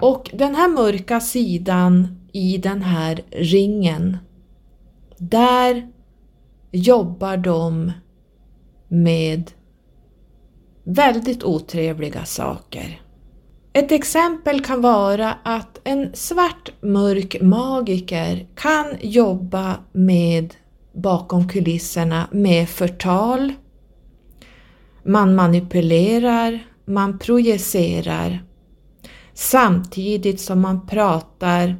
Och 0.00 0.30
den 0.34 0.54
här 0.54 0.68
mörka 0.68 1.20
sidan 1.20 2.20
i 2.32 2.58
den 2.58 2.82
här 2.82 3.20
ringen, 3.30 4.18
där 5.18 5.88
jobbar 6.70 7.36
de 7.36 7.92
med 8.88 9.50
väldigt 10.84 11.44
otrevliga 11.44 12.24
saker. 12.24 13.00
Ett 13.76 13.92
exempel 13.92 14.64
kan 14.64 14.80
vara 14.80 15.34
att 15.42 15.80
en 15.84 16.10
svart 16.14 16.70
mörk 16.80 17.36
magiker 17.42 18.46
kan 18.54 18.86
jobba 19.00 19.76
med 19.92 20.54
bakom 20.92 21.48
kulisserna 21.48 22.28
med 22.32 22.68
förtal. 22.68 23.52
Man 25.02 25.34
manipulerar, 25.34 26.66
man 26.84 27.18
projicerar 27.18 28.44
samtidigt 29.34 30.40
som 30.40 30.60
man 30.60 30.86
pratar 30.86 31.76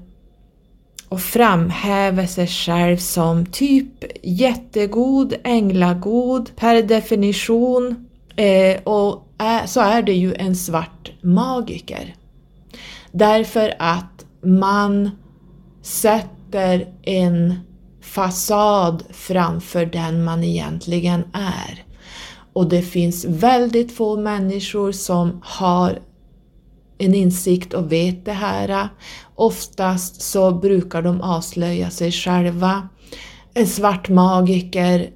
och 1.08 1.20
framhäver 1.20 2.26
sig 2.26 2.46
själv 2.46 2.96
som 2.96 3.46
typ 3.46 4.04
jättegod, 4.22 5.34
änglagod 5.44 6.50
per 6.56 6.82
definition 6.82 8.06
eh, 8.36 8.82
och 8.82 9.25
är, 9.38 9.66
så 9.66 9.80
är 9.80 10.02
det 10.02 10.12
ju 10.14 10.34
en 10.34 10.56
svart 10.56 11.12
magiker. 11.22 12.14
Därför 13.12 13.74
att 13.78 14.24
man 14.42 15.10
sätter 15.82 16.94
en 17.02 17.54
fasad 18.02 19.02
framför 19.10 19.86
den 19.86 20.24
man 20.24 20.44
egentligen 20.44 21.24
är. 21.32 21.84
och 22.52 22.68
det 22.68 22.82
finns 22.82 23.24
väldigt 23.24 23.96
få 23.96 24.16
människor 24.16 24.92
som 24.92 25.40
har 25.44 25.98
en 26.98 27.14
insikt 27.14 27.74
och 27.74 27.92
vet 27.92 28.24
det 28.24 28.32
här. 28.32 28.88
Oftast 29.34 30.22
så 30.22 30.52
brukar 30.52 31.02
de 31.02 31.20
avslöja 31.20 31.90
sig 31.90 32.12
själva. 32.12 32.88
En 33.54 33.66
svart 33.66 34.08
magiker 34.08 35.10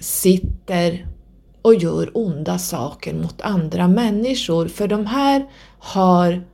sitter 0.00 1.06
och 1.62 1.74
gör 1.74 2.10
onda 2.14 2.58
saker 2.58 3.14
mot 3.14 3.40
andra 3.40 3.88
människor 3.88 4.68
för 4.68 4.88
de 4.88 5.06
här 5.06 5.46
har 5.78 6.44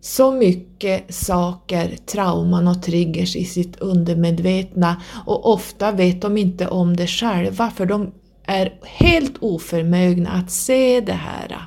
så 0.00 0.32
mycket 0.32 1.14
saker, 1.14 1.96
trauman 2.06 2.68
och 2.68 2.82
triggers 2.82 3.36
i 3.36 3.44
sitt 3.44 3.76
undermedvetna 3.76 5.02
och 5.26 5.52
ofta 5.52 5.92
vet 5.92 6.22
de 6.22 6.36
inte 6.36 6.68
om 6.68 6.96
det 6.96 7.06
själva 7.06 7.70
för 7.70 7.86
de 7.86 8.12
är 8.46 8.78
helt 8.82 9.38
oförmögna 9.40 10.30
att 10.30 10.50
se 10.50 11.00
det 11.00 11.12
här. 11.12 11.66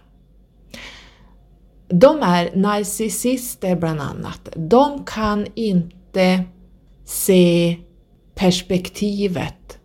De 1.87 2.21
är 2.23 2.55
narcissister 2.55 3.75
bland 3.75 4.01
annat. 4.01 4.49
De 4.55 5.05
kan 5.05 5.47
inte 5.55 6.43
se 7.05 7.77
perspektivet. 8.35 9.79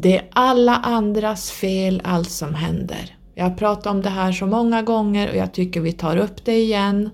Det 0.00 0.18
är 0.18 0.28
alla 0.30 0.76
andras 0.76 1.50
fel 1.50 2.00
allt 2.04 2.30
som 2.30 2.54
händer. 2.54 3.16
Jag 3.34 3.44
har 3.44 3.56
pratat 3.56 3.86
om 3.86 4.02
det 4.02 4.10
här 4.10 4.32
så 4.32 4.46
många 4.46 4.82
gånger 4.82 5.30
och 5.30 5.36
jag 5.36 5.54
tycker 5.54 5.80
vi 5.80 5.92
tar 5.92 6.16
upp 6.16 6.44
det 6.44 6.58
igen. 6.60 7.10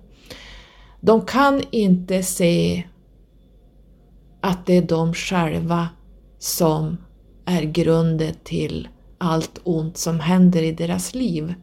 De 1.01 1.27
kan 1.27 1.63
inte 1.71 2.23
se 2.23 2.85
att 4.41 4.67
det 4.67 4.77
är 4.77 4.83
de 4.83 5.15
själva 5.15 5.89
som 6.39 6.97
är 7.45 7.63
grunden 7.63 8.35
till 8.45 8.89
allt 9.19 9.61
ont 9.65 9.99
som 9.99 10.21
händer 10.21 10.63
i 10.63 10.73
deras 10.73 11.15
liv. 11.15 11.55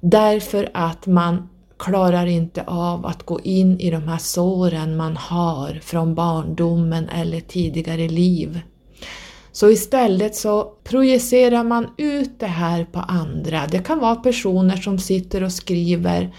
Därför 0.00 0.70
att 0.74 1.06
man 1.06 1.48
klarar 1.78 2.26
inte 2.26 2.62
av 2.66 3.06
att 3.06 3.22
gå 3.22 3.40
in 3.40 3.80
i 3.80 3.90
de 3.90 4.08
här 4.08 4.18
såren 4.18 4.96
man 4.96 5.16
har 5.16 5.80
från 5.82 6.14
barndomen 6.14 7.08
eller 7.08 7.40
tidigare 7.40 8.08
liv. 8.08 8.60
Så 9.54 9.70
istället 9.70 10.36
så 10.36 10.72
projicerar 10.84 11.64
man 11.64 11.86
ut 11.96 12.40
det 12.40 12.46
här 12.46 12.84
på 12.84 12.98
andra. 12.98 13.66
Det 13.70 13.78
kan 13.78 13.98
vara 13.98 14.16
personer 14.16 14.76
som 14.76 14.98
sitter 14.98 15.42
och 15.42 15.52
skriver 15.52 16.34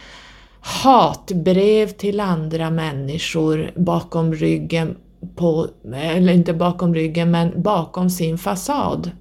hatbrev 0.59 1.87
till 1.87 2.19
andra 2.19 2.69
människor 2.69 3.71
bakom 3.75 4.33
ryggen 4.33 4.97
på, 5.35 5.67
eller 5.95 6.33
inte 6.33 6.53
bakom 6.53 6.95
ryggen, 6.95 7.31
men 7.31 7.61
bakom 7.61 8.09
sin 8.09 8.37
fasad. 8.37 9.11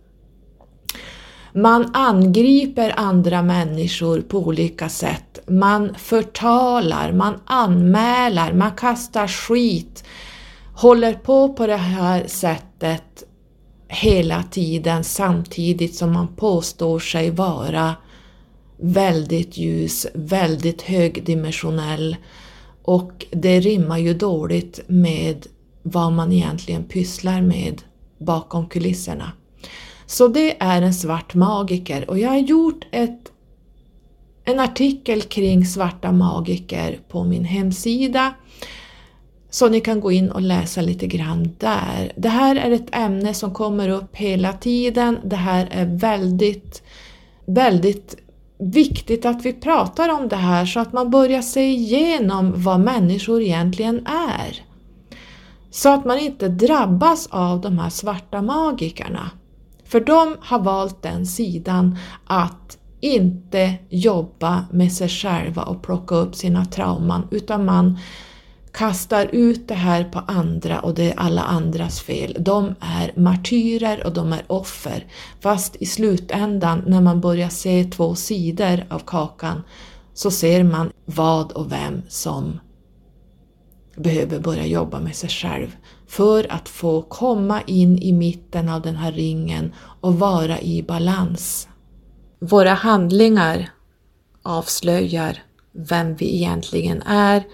Man 1.52 1.90
angriper 1.94 2.92
andra 2.96 3.42
människor 3.42 4.20
på 4.20 4.38
olika 4.38 4.88
sätt. 4.88 5.38
Man 5.46 5.94
förtalar, 5.94 7.12
man 7.12 7.35
anmäler, 7.44 8.52
man 8.52 8.72
kastar 8.72 9.28
skit. 9.28 10.04
Håller 10.74 11.12
på 11.12 11.52
på 11.52 11.66
det 11.66 11.76
här 11.76 12.26
sättet 12.26 13.23
hela 13.94 14.42
tiden 14.42 15.04
samtidigt 15.04 15.94
som 15.94 16.12
man 16.12 16.28
påstår 16.37 16.98
sig 16.98 17.30
vara 17.30 17.94
väldigt 18.76 19.57
ljus, 19.57 20.07
väldigt 20.14 20.83
högdimensionell. 20.83 22.16
Och 22.83 23.26
det 23.30 23.61
rimmar 23.61 23.98
ju 23.98 24.14
dåligt 24.14 24.80
med 24.87 25.46
vad 25.83 26.12
man 26.12 26.33
egentligen 26.33 26.85
pysslar 26.85 27.42
med 27.42 27.83
bakom 28.18 28.68
kulisserna. 28.68 29.33
Så 30.07 30.28
det 30.28 30.62
är 30.62 30.83
en 30.83 30.94
svart 30.94 31.35
magiker. 31.35 32.11
Och 32.11 32.18
jag 32.18 32.28
har 32.28 32.38
gjort 32.38 32.85
ett, 32.92 33.33
en 34.44 34.61
artikel 34.61 35.22
kring 35.22 35.66
svarta 35.66 36.12
magiker 36.12 37.00
på 37.09 37.24
min 37.24 37.44
hemsida 37.44 38.35
så 39.54 39.68
ni 39.68 39.80
kan 39.80 40.00
gå 40.00 40.12
in 40.12 40.30
och 40.30 40.40
läsa 40.40 40.80
lite 40.80 41.06
grann 41.06 41.54
där. 41.58 42.12
Det 42.16 42.28
här 42.28 42.56
är 42.56 42.70
ett 42.70 42.94
ämne 42.94 43.34
som 43.34 43.54
kommer 43.54 43.88
upp 43.88 44.16
hela 44.16 44.52
tiden. 44.52 45.18
Det 45.24 45.36
här 45.36 45.68
är 45.70 45.86
väldigt, 45.86 46.82
väldigt 47.46 48.16
viktigt 48.58 49.24
att 49.26 49.44
vi 49.44 49.52
pratar 49.52 50.08
om 50.08 50.28
det 50.28 50.36
här 50.36 50.66
så 50.66 50.80
att 50.80 50.92
man 50.92 51.10
börjar 51.10 51.42
se 51.42 51.72
igenom 51.72 52.52
vad 52.56 52.80
människor 52.80 53.42
egentligen 53.42 54.06
är. 54.06 54.64
Så 55.70 55.88
att 55.88 56.04
man 56.04 56.18
inte 56.18 56.48
drabbas 56.48 57.26
av 57.30 57.60
de 57.60 57.78
här 57.78 57.90
svarta 57.90 58.42
magikerna. 58.42 59.30
För 59.84 60.00
de 60.00 60.36
har 60.40 60.58
valt 60.58 61.02
den 61.02 61.26
sidan 61.26 61.98
att 62.26 62.78
inte 63.00 63.74
jobba 63.88 64.64
med 64.72 64.92
sig 64.92 65.08
själva 65.08 65.62
och 65.62 65.82
plocka 65.82 66.14
upp 66.14 66.34
sina 66.34 66.64
trauman 66.64 67.28
utan 67.30 67.64
man 67.64 67.98
kastar 68.74 69.28
ut 69.32 69.68
det 69.68 69.74
här 69.74 70.04
på 70.04 70.18
andra 70.18 70.80
och 70.80 70.94
det 70.94 71.12
är 71.12 71.18
alla 71.18 71.42
andras 71.42 72.00
fel. 72.00 72.37
De 72.38 72.74
är 72.80 73.12
martyrer 73.20 74.06
och 74.06 74.12
de 74.12 74.32
är 74.32 74.42
offer. 74.46 75.06
Fast 75.40 75.76
i 75.76 75.87
slutändan 75.87 76.82
när 76.87 77.00
man 77.00 77.20
börjar 77.20 77.48
se 77.48 77.84
två 77.84 78.14
sidor 78.14 78.84
av 78.90 78.98
kakan 78.98 79.62
så 80.14 80.30
ser 80.30 80.64
man 80.64 80.92
vad 81.04 81.52
och 81.52 81.72
vem 81.72 82.02
som 82.08 82.60
behöver 83.96 84.38
börja 84.38 84.66
jobba 84.66 85.00
med 85.00 85.16
sig 85.16 85.28
själv 85.28 85.76
för 86.06 86.52
att 86.52 86.68
få 86.68 87.02
komma 87.02 87.62
in 87.66 87.98
i 87.98 88.12
mitten 88.12 88.68
av 88.68 88.82
den 88.82 88.96
här 88.96 89.12
ringen 89.12 89.72
och 90.00 90.18
vara 90.18 90.60
i 90.60 90.82
balans. 90.82 91.68
Våra 92.40 92.74
handlingar 92.74 93.70
avslöjar 94.42 95.42
vem 95.72 96.14
vi 96.14 96.37
egentligen 96.37 97.02
är 97.02 97.44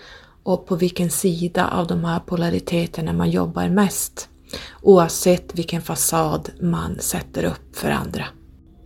och 0.43 0.67
på 0.67 0.77
vilken 0.77 1.11
sida 1.11 1.69
av 1.69 1.87
de 1.87 2.05
här 2.05 2.21
polariteterna 2.21 3.13
man 3.13 3.31
jobbar 3.31 3.69
mest, 3.69 4.29
oavsett 4.83 5.59
vilken 5.59 5.83
fasad 5.83 6.51
man 6.61 6.99
sätter 7.01 7.45
upp 7.45 7.77
för 7.77 7.91
andra. 7.91 8.25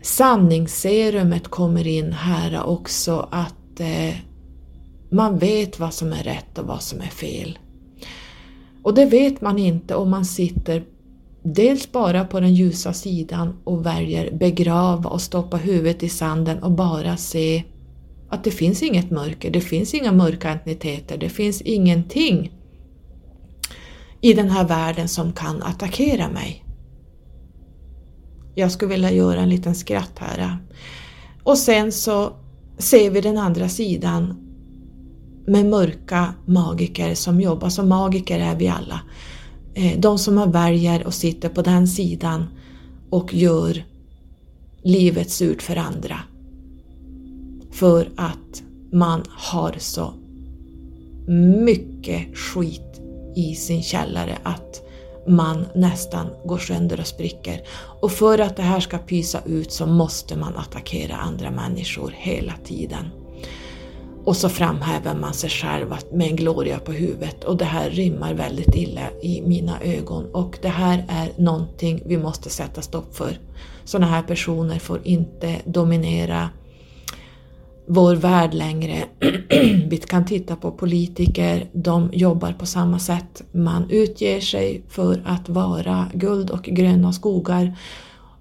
Sanningsserumet 0.03 1.49
kommer 1.49 1.87
in 1.87 2.13
här 2.13 2.65
också 2.65 3.29
att 3.31 3.81
eh, 3.81 4.15
man 5.11 5.39
vet 5.39 5.79
vad 5.79 5.95
som 5.95 6.13
är 6.13 6.23
rätt 6.23 6.59
och 6.59 6.67
vad 6.67 6.83
som 6.83 7.01
är 7.01 7.11
fel. 7.11 7.59
Och 8.83 8.95
det 8.95 9.07
vet 9.07 9.41
man 9.41 9.59
inte 9.59 9.95
om 9.95 10.11
man 10.11 10.25
sitter 10.25 10.85
dels 11.43 11.93
bara 11.93 12.25
på 12.25 12.41
den 12.41 12.55
ljusa 12.55 12.93
sidan 12.93 13.57
och 13.65 13.87
väljer 13.87 14.31
begrava 14.31 15.11
och 15.11 15.23
stoppa 15.23 15.57
huvudet 15.57 16.03
i 16.03 16.09
sanden 16.09 16.63
och 16.63 16.71
bara 16.71 17.17
se 17.17 17.65
att 18.35 18.45
det 18.45 18.51
finns 18.51 18.83
inget 18.83 19.11
mörker, 19.11 19.51
det 19.51 19.61
finns 19.61 19.95
inga 19.95 20.13
mörka 20.13 20.51
entiteter, 20.51 21.19
det 21.19 21.29
finns 21.29 21.61
ingenting 21.61 22.53
i 24.21 24.33
den 24.33 24.51
här 24.51 24.69
världen 24.69 25.09
som 25.09 25.33
kan 25.33 25.63
attackera 25.63 26.29
mig. 26.29 26.65
Jag 28.55 28.73
skulle 28.73 28.91
vilja 28.91 29.11
göra 29.11 29.41
en 29.41 29.49
liten 29.49 29.75
skratt 29.75 30.19
här. 30.19 30.59
Och 31.43 31.59
sen 31.59 31.93
så 31.93 32.33
ser 32.79 33.11
vi 33.11 33.21
den 33.21 33.39
andra 33.39 33.69
sidan 33.69 34.37
med 35.47 35.67
mörka 35.67 36.35
magiker 36.47 37.15
som 37.15 37.41
jobbar, 37.41 37.69
som 37.69 37.89
magiker 37.89 38.39
är 38.39 38.57
vi 38.57 38.69
alla. 38.69 39.01
Eh, 39.75 39.99
de 40.01 40.19
som 40.19 40.53
väljer 40.53 41.07
och 41.07 41.15
sitter 41.15 41.49
på 41.49 41.63
den 41.63 41.89
sidan 41.89 42.45
och 43.11 43.35
gör 43.35 43.85
livet 44.83 45.31
surt 45.31 45.63
för 45.63 45.77
andra. 45.77 46.17
För 47.75 48.11
att 48.17 48.63
man 48.93 49.23
har 49.29 49.75
så 49.79 50.15
mycket 51.65 52.39
skit 52.39 53.01
i 53.37 53.55
sin 53.55 53.83
källare 53.83 54.39
att 54.43 54.83
man 55.27 55.67
nästan 55.75 56.27
går 56.45 56.59
sönder 56.59 57.01
och 57.01 57.07
spricker. 57.07 57.61
Och 58.01 58.13
för 58.13 58.39
att 58.39 58.57
det 58.57 58.63
här 58.63 58.81
ska 58.81 58.99
pysa 58.99 59.41
ut 59.47 59.73
så 59.73 59.87
måste 59.87 60.37
man 60.37 60.57
attackera 60.57 61.17
andra 61.17 61.51
människor 61.51 62.15
hela 62.17 62.53
tiden. 62.65 63.09
Och 64.25 64.37
så 64.37 64.49
framhäver 64.49 65.15
man 65.15 65.35
sig 65.35 65.51
själv 65.51 65.95
med 66.13 66.27
en 66.27 66.37
gloria 66.37 66.79
på 66.79 66.93
huvudet 66.93 67.45
och 67.45 67.57
det 67.57 67.65
här 67.65 67.91
rimmar 67.91 68.35
väldigt 68.35 68.75
illa 68.75 69.11
i 69.23 69.43
mina 69.43 69.81
ögon 69.81 70.25
och 70.33 70.59
det 70.63 70.69
här 70.69 71.05
är 71.09 71.43
någonting 71.43 72.03
vi 72.07 72.19
måste 72.19 72.51
sätta 72.51 72.83
stopp 72.83 73.17
för. 73.17 73.39
Sådana 73.85 74.07
här 74.07 74.23
personer 74.23 74.79
får 74.79 75.01
inte 75.05 75.57
dominera 75.65 76.49
vår 77.87 78.15
värld 78.15 78.55
längre. 78.55 79.05
Vi 79.89 80.03
kan 80.07 80.27
titta 80.27 80.57
på 80.57 80.71
politiker, 80.71 81.71
de 81.73 82.11
jobbar 82.13 82.53
på 82.53 82.67
samma 82.67 82.99
sätt. 82.99 83.43
Man 83.53 83.91
utger 83.91 84.41
sig 84.41 84.83
för 84.89 85.23
att 85.27 85.49
vara 85.49 86.11
guld 86.15 86.51
och 86.51 86.63
gröna 86.63 87.13
skogar 87.13 87.77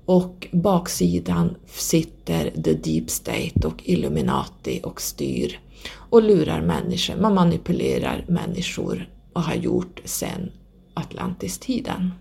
och 0.06 0.48
baksidan 0.52 1.56
sitter 1.66 2.50
the 2.50 2.74
deep 2.74 3.10
state 3.10 3.68
och 3.68 3.82
Illuminati 3.84 4.80
och 4.84 5.02
styr 5.02 5.60
och 5.96 6.24
lurar 6.24 6.62
människor. 6.62 7.16
Man 7.22 7.34
manipulerar 7.34 8.26
människor 8.28 9.10
och 9.34 9.42
har 9.42 9.56
gjort 9.56 10.02
sedan 10.06 10.52
Atlantis-tiden. 10.94 12.12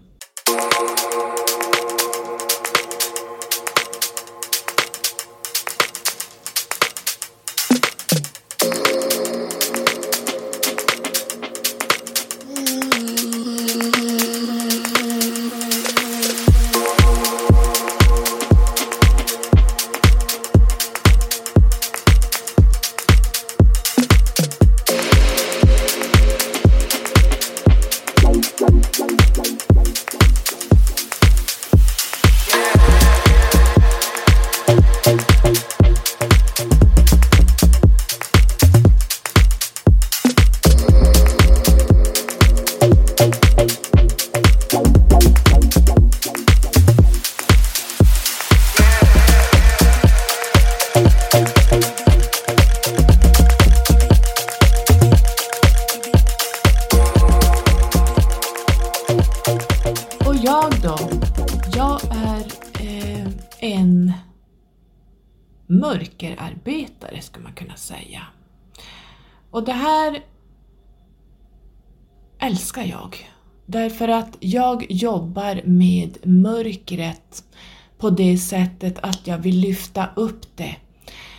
En 63.64 64.12
mörkerarbetare 65.66 67.20
skulle 67.20 67.44
man 67.44 67.52
kunna 67.52 67.76
säga. 67.76 68.22
Och 69.50 69.64
det 69.64 69.72
här 69.72 70.22
älskar 72.38 72.82
jag. 72.82 73.16
Därför 73.66 74.08
att 74.08 74.36
jag 74.40 74.86
jobbar 74.90 75.60
med 75.64 76.18
mörkret 76.26 77.44
på 77.98 78.10
det 78.10 78.38
sättet 78.38 78.98
att 79.02 79.26
jag 79.26 79.38
vill 79.38 79.60
lyfta 79.60 80.08
upp 80.16 80.56
det. 80.56 80.76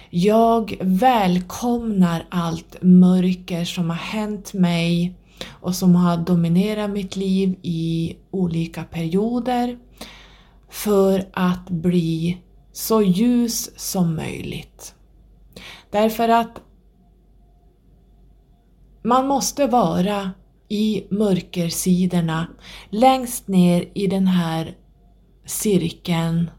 Jag 0.09 0.77
välkomnar 0.81 2.25
allt 2.29 2.77
mörker 2.81 3.65
som 3.65 3.89
har 3.89 3.97
hänt 3.97 4.53
mig 4.53 5.15
och 5.49 5.75
som 5.75 5.95
har 5.95 6.17
dominerat 6.17 6.89
mitt 6.89 7.15
liv 7.15 7.55
i 7.61 8.15
olika 8.31 8.83
perioder 8.83 9.77
för 10.73 11.29
att 11.33 11.69
bli 11.69 12.37
så 12.71 13.01
ljus 13.01 13.79
som 13.79 14.15
möjligt. 14.15 14.95
Därför 15.91 16.29
att 16.29 16.61
man 19.03 19.27
måste 19.27 19.67
vara 19.67 20.31
i 20.69 21.03
mörkersidorna 21.09 22.47
längst 22.89 23.47
ner 23.47 23.89
i 23.93 24.07
den 24.07 24.27
här 24.27 24.75
cirkeln 25.45 26.49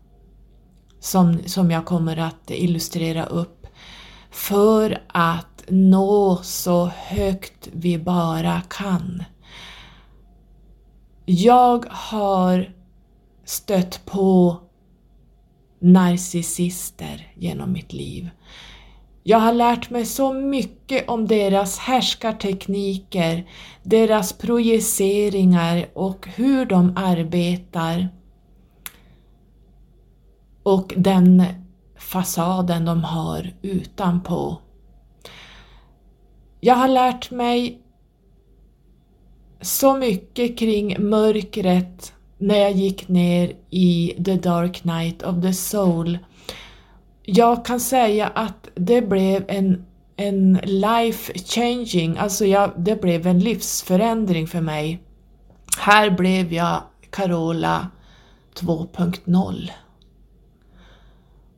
som, 1.00 1.38
som 1.46 1.70
jag 1.70 1.86
kommer 1.86 2.16
att 2.16 2.50
illustrera 2.50 3.26
upp 3.26 3.66
för 4.30 5.02
att 5.06 5.64
nå 5.68 6.38
så 6.42 6.86
högt 6.86 7.68
vi 7.72 7.98
bara 7.98 8.60
kan. 8.60 9.24
Jag 11.24 11.84
har 11.90 12.74
stött 13.44 14.06
på 14.06 14.56
narcissister 15.78 17.32
genom 17.36 17.72
mitt 17.72 17.92
liv. 17.92 18.30
Jag 19.22 19.38
har 19.38 19.52
lärt 19.52 19.90
mig 19.90 20.04
så 20.04 20.32
mycket 20.32 21.08
om 21.08 21.26
deras 21.26 21.78
härskartekniker, 21.78 23.48
deras 23.82 24.32
projiceringar 24.32 25.86
och 25.94 26.28
hur 26.34 26.66
de 26.66 26.92
arbetar. 26.96 28.08
Och 30.62 30.92
den 30.96 31.42
fasaden 31.98 32.84
de 32.84 33.04
har 33.04 33.54
utanpå. 33.62 34.58
Jag 36.60 36.74
har 36.74 36.88
lärt 36.88 37.30
mig 37.30 37.82
så 39.60 39.96
mycket 39.96 40.58
kring 40.58 40.96
mörkret 41.08 42.13
när 42.38 42.58
jag 42.58 42.72
gick 42.72 43.08
ner 43.08 43.52
i 43.70 44.14
The 44.24 44.36
Dark 44.36 44.84
Night 44.84 45.22
of 45.22 45.42
the 45.42 45.52
Soul. 45.52 46.18
Jag 47.22 47.64
kan 47.64 47.80
säga 47.80 48.26
att 48.26 48.68
det 48.74 49.02
blev 49.02 49.44
en, 49.48 49.84
en 50.16 50.60
life 50.62 51.32
changing, 51.38 52.16
alltså 52.18 52.44
jag, 52.44 52.72
det 52.76 53.00
blev 53.00 53.26
en 53.26 53.38
livsförändring 53.38 54.46
för 54.46 54.60
mig. 54.60 55.02
Här 55.78 56.10
blev 56.10 56.52
jag 56.52 56.82
Carola 57.10 57.88
2.0. 58.54 59.70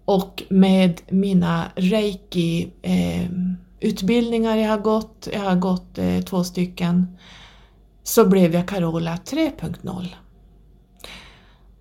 Och 0.04 0.42
med 0.48 1.00
mina 1.08 1.64
reiki 1.76 2.72
eh, 2.82 3.30
utbildningar 3.80 4.56
jag 4.56 4.68
har 4.68 4.78
gått, 4.78 5.28
jag 5.32 5.40
har 5.40 5.56
gått 5.56 5.98
eh, 5.98 6.20
två 6.20 6.44
stycken, 6.44 7.16
så 8.02 8.26
blev 8.26 8.54
jag 8.54 8.68
Carola 8.68 9.16
3.0. 9.16 10.06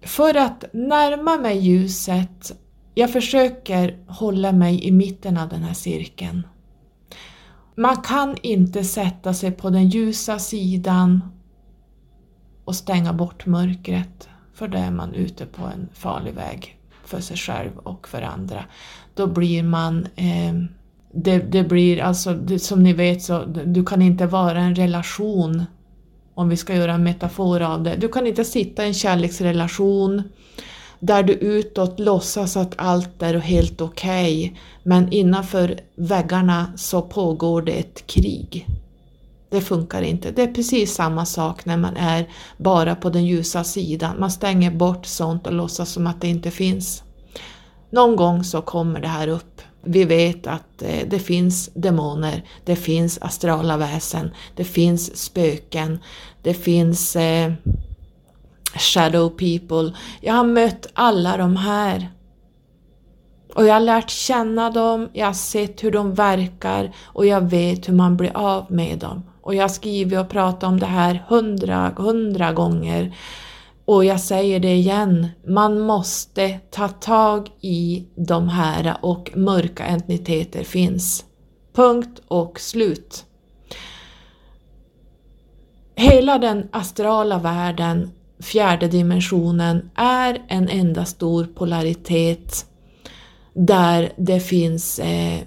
För 0.06 0.38
att 0.38 0.66
närma 0.74 1.38
mig 1.38 1.58
ljuset, 1.58 2.60
jag 2.94 3.14
försöker 3.14 3.98
hålla 4.08 4.52
mig 4.52 4.84
i 4.84 4.92
mitten 4.92 5.38
av 5.38 5.50
den 5.50 5.64
här 5.64 5.74
cirkeln. 5.74 6.48
Man 7.76 7.98
kan 7.98 8.36
inte 8.42 8.84
sätta 8.84 9.34
sig 9.34 9.52
på 9.52 9.70
den 9.70 9.90
ljusa 9.90 10.40
sidan 10.40 11.22
och 12.66 12.76
stänga 12.76 13.14
bort 13.14 13.46
mörkret, 13.46 14.30
för 14.54 14.68
då 14.68 14.78
är 14.78 14.92
man 14.92 15.14
ute 15.14 15.46
på 15.46 15.64
en 15.64 15.90
farlig 15.94 16.34
väg 16.34 16.78
för 17.06 17.20
sig 17.20 17.38
själv 17.38 17.78
och 17.78 18.08
för 18.08 18.22
andra. 18.22 18.66
Då 19.14 19.28
blir 19.28 19.64
man 19.64 20.08
eh, 20.16 20.54
det, 21.14 21.38
det, 21.38 21.64
blir 21.64 22.02
alltså, 22.02 22.34
det, 22.34 22.60
som 22.60 22.84
ni 22.84 22.94
vet 22.94 23.22
så, 23.22 23.46
du 23.46 23.86
kan 23.86 24.02
inte 24.02 24.26
vara 24.26 24.60
en 24.60 24.76
relation 24.76 25.66
om 26.36 26.50
vi 26.50 26.58
ska 26.58 26.76
göra 26.76 26.94
en 26.94 27.04
metafor 27.04 27.62
av 27.62 27.84
det. 27.84 27.96
Du 27.96 28.08
kan 28.08 28.28
inte 28.28 28.46
sitta 28.46 28.84
i 28.84 28.88
en 28.88 28.94
kärleksrelation 28.94 30.24
där 31.00 31.24
du 31.24 31.34
utåt 31.34 32.00
låtsas 32.00 32.58
att 32.58 32.74
allt 32.78 33.22
är 33.22 33.34
helt 33.34 33.82
okej, 33.82 34.46
okay, 34.46 34.60
men 34.84 35.14
innanför 35.14 35.80
väggarna 35.96 36.74
så 36.76 37.02
pågår 37.02 37.62
det 37.62 37.72
ett 37.72 38.08
krig. 38.08 38.68
Det 39.50 39.62
funkar 39.62 40.02
inte. 40.02 40.32
Det 40.32 40.44
är 40.44 40.54
precis 40.54 40.94
samma 40.94 41.26
sak 41.26 41.66
när 41.66 41.78
man 41.78 41.98
är 41.98 42.30
bara 42.58 42.96
på 42.96 43.10
den 43.10 43.26
ljusa 43.26 43.64
sidan. 43.64 44.20
Man 44.20 44.32
stänger 44.32 44.72
bort 44.72 45.06
sånt 45.06 45.48
och 45.48 45.54
låtsas 45.54 45.92
som 45.92 46.08
att 46.08 46.22
det 46.22 46.28
inte 46.28 46.52
finns. 46.52 47.04
Någon 47.90 48.16
gång 48.16 48.44
så 48.44 48.62
kommer 48.62 49.00
det 49.00 49.08
här 49.08 49.28
upp 49.28 49.55
vi 49.86 50.04
vet 50.04 50.48
att 50.48 50.82
eh, 50.82 51.08
det 51.08 51.20
finns 51.20 51.70
demoner, 51.74 52.44
det 52.66 52.76
finns 52.76 53.18
astrala 53.22 53.78
väsen, 53.78 54.32
det 54.56 54.64
finns 54.64 55.18
spöken, 55.18 56.00
det 56.42 56.54
finns 56.54 57.16
eh, 57.16 57.54
shadow 58.76 59.30
people. 59.30 59.98
Jag 60.22 60.34
har 60.34 60.44
mött 60.44 60.88
alla 60.94 61.38
de 61.38 61.56
här. 61.56 62.10
Och 63.56 63.66
jag 63.66 63.74
har 63.74 63.80
lärt 63.80 64.10
känna 64.10 64.70
dem, 64.70 65.10
jag 65.14 65.26
har 65.26 65.34
sett 65.34 65.84
hur 65.84 65.92
de 65.92 66.14
verkar 66.14 66.96
och 67.04 67.26
jag 67.26 67.42
vet 67.42 67.90
hur 67.90 67.94
man 67.94 68.18
blir 68.18 68.38
av 68.38 68.66
med 68.70 69.00
dem. 69.00 69.24
Och 69.42 69.56
jag 69.56 69.64
har 69.64 69.70
skrivit 69.70 70.20
och 70.20 70.30
pratat 70.30 70.64
om 70.64 70.80
det 70.80 70.86
här 70.86 71.24
hundra, 71.28 71.94
hundra 71.98 72.54
gånger. 72.54 73.16
Och 73.86 74.06
jag 74.06 74.20
säger 74.20 74.60
det 74.60 74.76
igen, 74.76 75.28
man 75.48 75.80
måste 75.80 76.60
ta 76.72 76.88
tag 76.88 77.50
i 77.62 78.06
de 78.16 78.50
här 78.50 78.98
och 79.02 79.32
mörka 79.36 79.86
entiteter 79.86 80.64
finns. 80.64 81.26
Punkt 81.74 82.22
och 82.28 82.60
slut. 82.60 83.26
Hela 85.96 86.38
den 86.38 86.68
astrala 86.72 87.40
världen, 87.40 88.12
fjärde 88.40 88.88
dimensionen, 88.88 89.90
är 89.96 90.42
en 90.48 90.70
enda 90.70 91.06
stor 91.06 91.46
polaritet 91.56 92.66
där 93.54 94.14
det 94.18 94.40
finns 94.40 95.00
eh, 95.00 95.40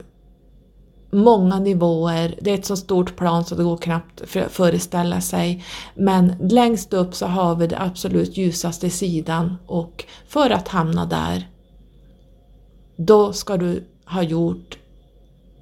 många 1.11 1.59
nivåer, 1.59 2.34
det 2.40 2.50
är 2.50 2.54
ett 2.54 2.66
så 2.66 2.76
stort 2.76 3.16
plan 3.16 3.44
så 3.44 3.54
det 3.54 3.64
går 3.64 3.76
knappt 3.76 4.20
att 4.20 4.52
föreställa 4.52 5.20
sig. 5.20 5.64
Men 5.94 6.34
längst 6.40 6.92
upp 6.92 7.14
så 7.14 7.26
har 7.26 7.54
vi 7.54 7.66
den 7.66 7.82
absolut 7.82 8.36
ljusaste 8.36 8.90
sidan 8.90 9.56
och 9.66 10.04
för 10.28 10.50
att 10.50 10.68
hamna 10.68 11.06
där, 11.06 11.48
då 12.96 13.32
ska 13.32 13.56
du 13.56 13.84
ha 14.04 14.22
gjort 14.22 14.78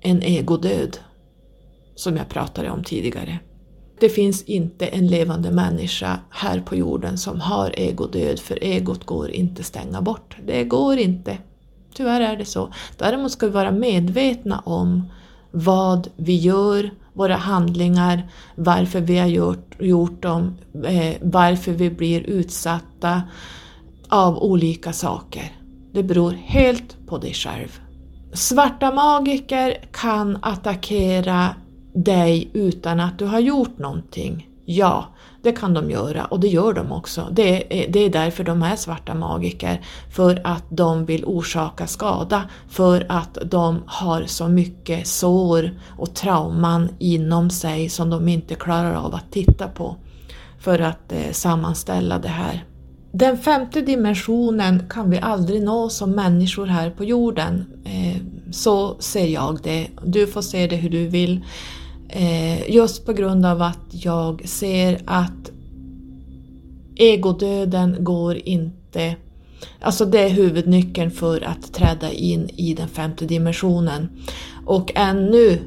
en 0.01 0.23
egodöd, 0.23 0.99
som 1.95 2.17
jag 2.17 2.29
pratade 2.29 2.71
om 2.71 2.85
tidigare. 2.85 3.39
Det 4.01 4.09
finns 4.09 4.43
inte 4.43 4.87
en 4.87 5.07
levande 5.07 5.51
människa 5.51 6.19
här 6.31 6.61
på 6.61 6.77
jorden 6.77 7.19
som 7.19 7.41
har 7.41 7.75
egodöd, 7.77 8.39
för 8.39 8.65
egot 8.65 9.05
går 9.05 9.31
inte 9.31 9.63
stänga 9.63 10.03
bort. 10.03 10.37
Det 10.47 10.65
går 10.65 10.99
inte. 10.99 11.39
Tyvärr 11.95 12.21
är 12.21 12.37
det 12.37 12.45
så. 12.45 12.73
Däremot 12.97 13.33
ska 13.33 13.47
vi 13.47 13.53
vara 13.53 13.71
medvetna 13.71 14.59
om 14.59 15.11
vad 15.57 16.09
vi 16.17 16.37
gör, 16.37 16.91
våra 17.13 17.37
handlingar, 17.37 18.31
varför 18.55 19.01
vi 19.01 19.19
har 19.19 19.27
gjort, 19.27 19.77
gjort 19.81 20.23
dem, 20.23 20.57
eh, 20.85 21.15
varför 21.23 21.73
vi 21.73 21.91
blir 21.91 22.21
utsatta 22.21 23.23
av 24.09 24.39
olika 24.39 24.93
saker. 24.93 25.53
Det 25.93 26.03
beror 26.03 26.33
helt 26.33 27.07
på 27.07 27.19
dig 27.19 27.35
själv. 27.35 27.81
Svarta 28.33 28.93
magiker 28.93 29.77
kan 29.93 30.39
attackera 30.43 31.55
dig 31.95 32.51
utan 32.53 33.01
att 33.01 33.19
du 33.19 33.25
har 33.25 33.41
gjort 33.41 33.79
någonting. 33.79 34.49
Ja, 34.65 35.15
det 35.47 35.53
kan 35.53 35.75
de 35.75 35.91
göra 35.91 36.25
och 36.25 36.41
det 36.41 36.49
gör 36.49 36.73
de 36.73 36.93
också. 36.93 37.29
Det 37.33 37.83
är, 37.83 37.89
det 37.93 37.99
är 37.99 38.11
därför 38.11 38.45
de 38.45 38.63
är 38.63 38.77
svarta 38.77 39.15
magiker. 39.15 39.81
För 40.11 40.41
att 40.45 40.65
de 40.69 41.05
vill 41.05 41.25
orsaka 41.25 41.87
skada. 41.87 42.43
För 42.69 43.07
att 43.09 43.39
de 43.45 43.83
har 43.87 44.25
så 44.27 44.49
mycket 44.49 45.07
sår 45.07 45.71
och 45.99 46.15
trauman 46.15 46.89
inom 46.99 47.51
sig 47.51 47.89
som 47.89 48.11
de 48.11 48.29
inte 48.29 48.55
klarar 48.55 48.95
av 48.95 49.15
att 49.15 49.33
titta 49.33 49.69
på. 49.69 49.97
För 50.61 50.79
att 50.79 51.13
eh, 51.13 51.33
sammanställa 51.33 52.19
det 52.19 52.29
här. 52.29 52.65
Den 53.13 53.39
femte 53.39 53.81
dimensionen 53.81 54.83
kan 54.91 55.11
vi 55.11 55.19
aldrig 55.19 55.63
nå 55.63 55.89
som 55.89 56.11
människor 56.11 56.67
här 56.67 56.91
på 56.91 57.05
jorden. 57.05 57.65
Eh, 57.85 58.23
så 58.51 58.97
ser 58.99 59.27
jag 59.27 59.59
det. 59.63 59.89
Du 60.05 60.27
får 60.27 60.43
se 60.43 60.67
det 60.67 60.77
hur 60.77 60.91
du 60.91 61.09
vill. 61.09 61.45
Eh, 62.17 62.71
just 62.71 63.07
på 63.07 63.13
grund 63.13 63.47
av 63.47 63.63
att 63.63 63.87
jag 63.91 64.49
ser 64.49 65.01
att 65.05 65.51
egodöden 66.97 67.97
går 68.01 68.37
inte 68.37 69.17
Alltså 69.81 70.05
det 70.05 70.19
är 70.19 70.29
huvudnyckeln 70.29 71.11
för 71.11 71.45
att 71.49 71.73
träda 71.73 72.13
in 72.13 72.51
i 72.57 72.75
den 72.75 72.89
femte 72.89 73.25
dimensionen. 73.25 74.09
Och 74.67 74.93
ännu 74.95 75.61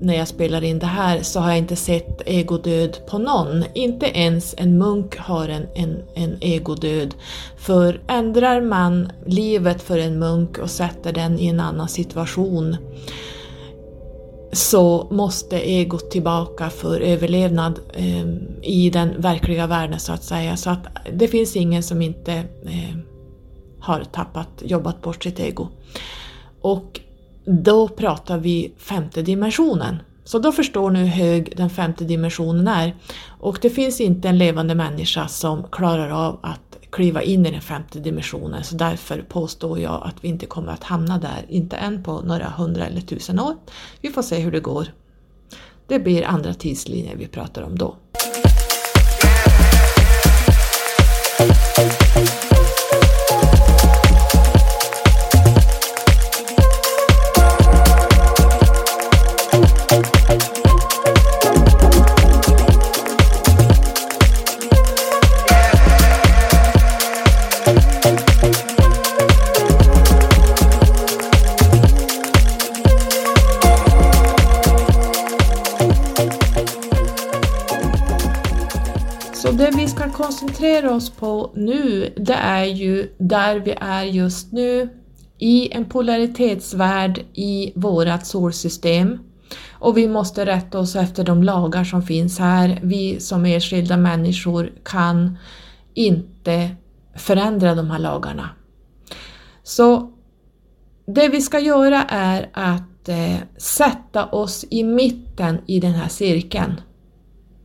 när 0.00 0.14
jag 0.14 0.28
spelar 0.28 0.64
in 0.64 0.78
det 0.78 0.86
här 0.86 1.22
så 1.22 1.40
har 1.40 1.48
jag 1.48 1.58
inte 1.58 1.76
sett 1.76 2.22
egodöd 2.26 2.98
på 3.10 3.18
någon. 3.18 3.64
Inte 3.74 4.06
ens 4.06 4.54
en 4.58 4.78
munk 4.78 5.16
har 5.16 5.48
en, 5.48 5.66
en, 5.74 6.02
en 6.14 6.36
egodöd. 6.40 7.14
För 7.58 8.00
ändrar 8.08 8.60
man 8.60 9.12
livet 9.26 9.82
för 9.82 9.98
en 9.98 10.18
munk 10.18 10.58
och 10.58 10.70
sätter 10.70 11.12
den 11.12 11.38
i 11.38 11.46
en 11.46 11.60
annan 11.60 11.88
situation 11.88 12.76
så 14.52 15.08
måste 15.10 15.60
egot 15.60 16.10
tillbaka 16.10 16.70
för 16.70 17.00
överlevnad 17.00 17.80
eh, 17.94 18.26
i 18.62 18.90
den 18.92 19.20
verkliga 19.20 19.66
världen 19.66 20.00
så 20.00 20.12
att 20.12 20.24
säga. 20.24 20.56
Så 20.56 20.70
att 20.70 20.86
det 21.12 21.28
finns 21.28 21.56
ingen 21.56 21.82
som 21.82 22.02
inte 22.02 22.32
eh, 22.64 22.96
har 23.80 24.04
tappat, 24.04 24.48
jobbat 24.64 25.02
bort 25.02 25.22
sitt 25.22 25.40
ego. 25.40 25.68
Och 26.60 27.00
då 27.44 27.88
pratar 27.88 28.38
vi 28.38 28.72
femte 28.78 29.22
dimensionen. 29.22 29.96
Så 30.24 30.38
då 30.38 30.52
förstår 30.52 30.90
ni 30.90 30.98
hur 30.98 31.06
hög 31.06 31.52
den 31.56 31.70
femte 31.70 32.04
dimensionen 32.04 32.68
är. 32.68 32.96
Och 33.40 33.58
det 33.62 33.70
finns 33.70 34.00
inte 34.00 34.28
en 34.28 34.38
levande 34.38 34.74
människa 34.74 35.28
som 35.28 35.62
klarar 35.62 36.10
av 36.10 36.38
att 36.42 36.67
kliva 36.90 37.22
in 37.22 37.46
i 37.46 37.50
den 37.50 37.60
femte 37.60 38.00
dimensionen 38.00 38.64
så 38.64 38.74
därför 38.74 39.22
påstår 39.22 39.78
jag 39.78 40.02
att 40.04 40.24
vi 40.24 40.28
inte 40.28 40.46
kommer 40.46 40.72
att 40.72 40.84
hamna 40.84 41.18
där, 41.18 41.46
inte 41.48 41.76
än 41.76 42.02
på 42.02 42.20
några 42.20 42.48
hundra 42.48 42.86
eller 42.86 43.00
tusen 43.00 43.40
år. 43.40 43.56
Vi 44.00 44.10
får 44.10 44.22
se 44.22 44.38
hur 44.38 44.52
det 44.52 44.60
går. 44.60 44.86
Det 45.86 45.98
blir 45.98 46.24
andra 46.24 46.54
tidslinjer 46.54 47.16
vi 47.16 47.26
pratar 47.26 47.62
om 47.62 47.78
då. 47.78 47.96
Koncentrera 80.18 80.94
oss 80.94 81.10
på 81.10 81.52
nu, 81.54 82.14
det 82.16 82.34
är 82.34 82.64
ju 82.64 83.14
där 83.18 83.56
vi 83.56 83.74
är 83.80 84.02
just 84.02 84.52
nu, 84.52 84.88
i 85.38 85.72
en 85.72 85.84
polaritetsvärld 85.84 87.24
i 87.34 87.72
vårat 87.74 88.26
solsystem. 88.26 89.18
Och 89.70 89.96
vi 89.96 90.08
måste 90.08 90.46
rätta 90.46 90.78
oss 90.78 90.96
efter 90.96 91.24
de 91.24 91.42
lagar 91.42 91.84
som 91.84 92.02
finns 92.02 92.38
här. 92.38 92.80
Vi 92.82 93.20
som 93.20 93.46
enskilda 93.46 93.96
människor 93.96 94.72
kan 94.82 95.38
inte 95.94 96.70
förändra 97.16 97.74
de 97.74 97.90
här 97.90 97.98
lagarna. 97.98 98.50
Så 99.62 100.12
det 101.06 101.28
vi 101.28 101.40
ska 101.40 101.58
göra 101.58 102.02
är 102.08 102.50
att 102.52 103.08
eh, 103.08 103.36
sätta 103.56 104.26
oss 104.26 104.64
i 104.70 104.84
mitten 104.84 105.60
i 105.66 105.80
den 105.80 105.92
här 105.92 106.08
cirkeln 106.08 106.80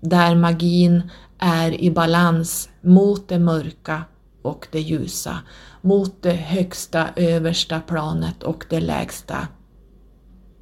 där 0.02 0.36
magin 0.36 1.10
är 1.44 1.82
i 1.82 1.92
balans 1.92 2.70
mot 2.82 3.28
det 3.28 3.40
mörka 3.40 4.04
och 4.42 4.68
det 4.72 4.80
ljusa, 4.80 5.38
mot 5.82 6.22
det 6.22 6.34
högsta 6.34 7.10
översta 7.16 7.80
planet 7.80 8.44
och 8.44 8.66
det 8.70 8.80
lägsta 8.80 9.48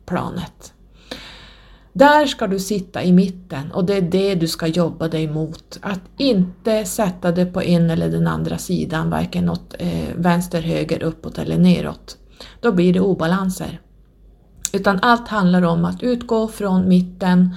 planet. 0.06 0.74
Där 1.94 2.26
ska 2.26 2.48
du 2.48 2.60
sitta 2.60 3.04
i 3.04 3.12
mitten 3.12 3.72
och 3.72 3.86
det 3.86 3.94
är 3.94 4.02
det 4.02 4.36
du 4.36 4.48
ska 4.48 4.68
jobba 4.68 5.08
dig 5.08 5.28
mot. 5.28 5.80
Att 5.82 6.02
inte 6.18 6.86
sätta 6.86 7.32
dig 7.32 7.46
på 7.46 7.62
en 7.62 7.90
eller 7.90 8.10
den 8.10 8.28
andra 8.28 8.58
sidan, 8.58 9.10
varken 9.10 9.50
åt 9.50 9.76
eh, 9.80 10.16
vänster, 10.16 10.62
höger, 10.62 11.04
uppåt 11.04 11.38
eller 11.38 11.58
neråt. 11.58 12.18
Då 12.62 12.72
blir 12.72 12.94
det 12.94 13.00
obalanser. 13.00 13.82
Utan 14.74 15.00
allt 15.02 15.28
handlar 15.28 15.62
om 15.62 15.86
att 15.86 16.04
utgå 16.04 16.48
från 16.48 16.88
mitten 16.88 17.56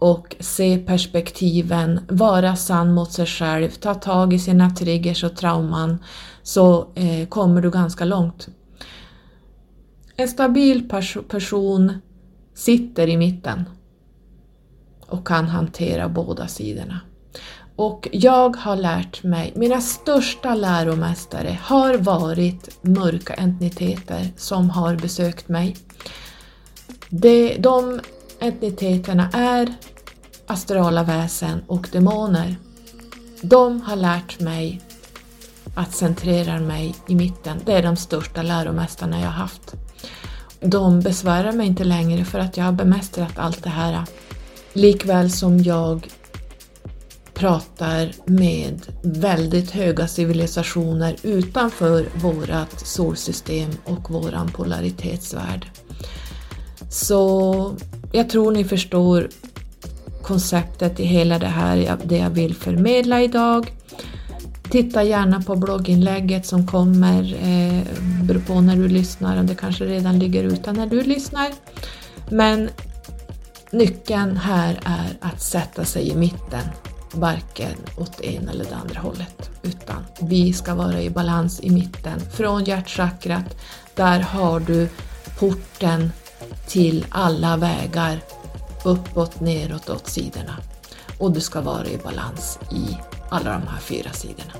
och 0.00 0.36
se 0.40 0.78
perspektiven, 0.78 2.00
vara 2.08 2.56
sann 2.56 2.94
mot 2.94 3.12
sig 3.12 3.26
själv, 3.26 3.70
ta 3.70 3.94
tag 3.94 4.32
i 4.32 4.38
sina 4.38 4.70
triggers 4.70 5.24
och 5.24 5.36
trauman 5.36 5.98
så 6.42 6.86
eh, 6.94 7.28
kommer 7.28 7.62
du 7.62 7.70
ganska 7.70 8.04
långt. 8.04 8.48
En 10.16 10.28
stabil 10.28 10.88
pers 10.88 11.16
person 11.28 11.92
sitter 12.54 13.08
i 13.08 13.16
mitten 13.16 13.64
och 15.06 15.26
kan 15.26 15.48
hantera 15.48 16.08
båda 16.08 16.48
sidorna. 16.48 17.00
Och 17.76 18.08
jag 18.12 18.56
har 18.56 18.76
lärt 18.76 19.22
mig, 19.22 19.52
mina 19.56 19.80
största 19.80 20.54
läromästare 20.54 21.58
har 21.62 21.94
varit 21.94 22.78
mörka 22.82 23.34
entiteter 23.34 24.32
som 24.36 24.70
har 24.70 24.96
besökt 24.96 25.48
mig. 25.48 25.76
De, 27.08 27.56
de 27.58 28.00
entiteterna 28.40 29.30
är 29.32 29.74
astrala 30.50 31.02
väsen 31.02 31.62
och 31.66 31.88
demoner. 31.92 32.56
De 33.42 33.80
har 33.80 33.96
lärt 33.96 34.40
mig 34.40 34.80
att 35.74 35.94
centrera 35.94 36.60
mig 36.60 36.94
i 37.08 37.14
mitten. 37.14 37.60
Det 37.64 37.72
är 37.72 37.82
de 37.82 37.96
största 37.96 38.42
läromästarna 38.42 39.20
jag 39.20 39.26
har 39.26 39.32
haft. 39.32 39.74
De 40.60 41.00
besvärar 41.00 41.52
mig 41.52 41.66
inte 41.66 41.84
längre 41.84 42.24
för 42.24 42.38
att 42.38 42.56
jag 42.56 42.64
har 42.64 42.72
bemästrat 42.72 43.38
allt 43.38 43.62
det 43.62 43.70
här. 43.70 44.04
Likväl 44.72 45.30
som 45.30 45.58
jag 45.58 46.08
pratar 47.34 48.12
med 48.24 48.80
väldigt 49.02 49.70
höga 49.70 50.08
civilisationer 50.08 51.16
utanför 51.22 52.08
vårat 52.14 52.86
solsystem 52.86 53.70
och 53.84 54.10
våran 54.10 54.48
polaritetsvärld. 54.48 55.70
Så 56.90 57.76
jag 58.12 58.30
tror 58.30 58.52
ni 58.52 58.64
förstår 58.64 59.28
konceptet 60.30 61.00
i 61.00 61.04
hela 61.04 61.38
det 61.38 61.46
här, 61.46 61.96
det 62.04 62.16
jag 62.16 62.30
vill 62.30 62.54
förmedla 62.54 63.22
idag. 63.22 63.72
Titta 64.70 65.02
gärna 65.02 65.42
på 65.42 65.56
blogginlägget 65.56 66.46
som 66.46 66.66
kommer, 66.66 67.34
eh, 67.42 67.82
beror 68.22 68.40
på 68.40 68.60
när 68.60 68.76
du 68.76 68.88
lyssnar, 68.88 69.42
det 69.42 69.54
kanske 69.54 69.84
redan 69.84 70.18
ligger 70.18 70.44
ute 70.44 70.72
när 70.72 70.86
du 70.86 71.02
lyssnar. 71.02 71.48
Men 72.28 72.70
nyckeln 73.70 74.36
här 74.36 74.80
är 74.84 75.18
att 75.20 75.40
sätta 75.42 75.84
sig 75.84 76.08
i 76.10 76.14
mitten, 76.14 76.64
varken 77.12 77.76
åt 77.96 78.20
ena 78.20 78.52
eller 78.52 78.64
det 78.64 78.76
andra 78.76 79.00
hållet, 79.00 79.50
utan 79.62 80.04
vi 80.20 80.52
ska 80.52 80.74
vara 80.74 81.02
i 81.02 81.10
balans 81.10 81.60
i 81.60 81.70
mitten. 81.70 82.20
Från 82.36 82.64
hjärtchakrat, 82.64 83.56
där 83.94 84.20
har 84.20 84.60
du 84.60 84.88
porten 85.38 86.12
till 86.66 87.06
alla 87.10 87.56
vägar 87.56 88.20
uppåt, 88.84 89.40
neråt, 89.40 89.90
åt 89.90 90.08
sidorna. 90.08 90.56
Och 91.18 91.32
du 91.32 91.40
ska 91.40 91.60
vara 91.60 91.86
i 91.86 91.98
balans 91.98 92.58
i 92.72 92.98
alla 93.28 93.52
de 93.52 93.66
här 93.66 93.80
fyra 93.80 94.12
sidorna. 94.12 94.52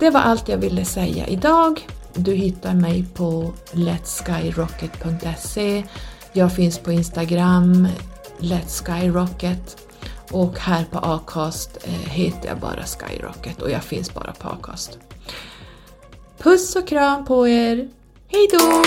Det 0.00 0.10
var 0.10 0.20
allt 0.20 0.48
jag 0.48 0.58
ville 0.58 0.84
säga 0.84 1.26
idag. 1.26 1.88
Du 2.14 2.34
hittar 2.34 2.74
mig 2.74 3.04
på 3.14 3.52
letskyrocket.se. 3.72 5.84
Jag 6.32 6.52
finns 6.52 6.78
på 6.78 6.92
Instagram, 6.92 7.88
letskyrocket 8.38 9.76
och 10.30 10.58
här 10.58 10.84
på 10.84 10.98
Acast 10.98 11.78
eh, 11.84 11.92
heter 11.92 12.48
jag 12.48 12.58
bara 12.58 12.84
Skyrocket 12.84 13.62
och 13.62 13.70
jag 13.70 13.84
finns 13.84 14.14
bara 14.14 14.32
på 14.32 14.48
Acast. 14.48 14.98
Puss 16.38 16.76
och 16.76 16.88
kram 16.88 17.24
på 17.24 17.48
er! 17.48 17.88
Hejdå! 18.28 18.82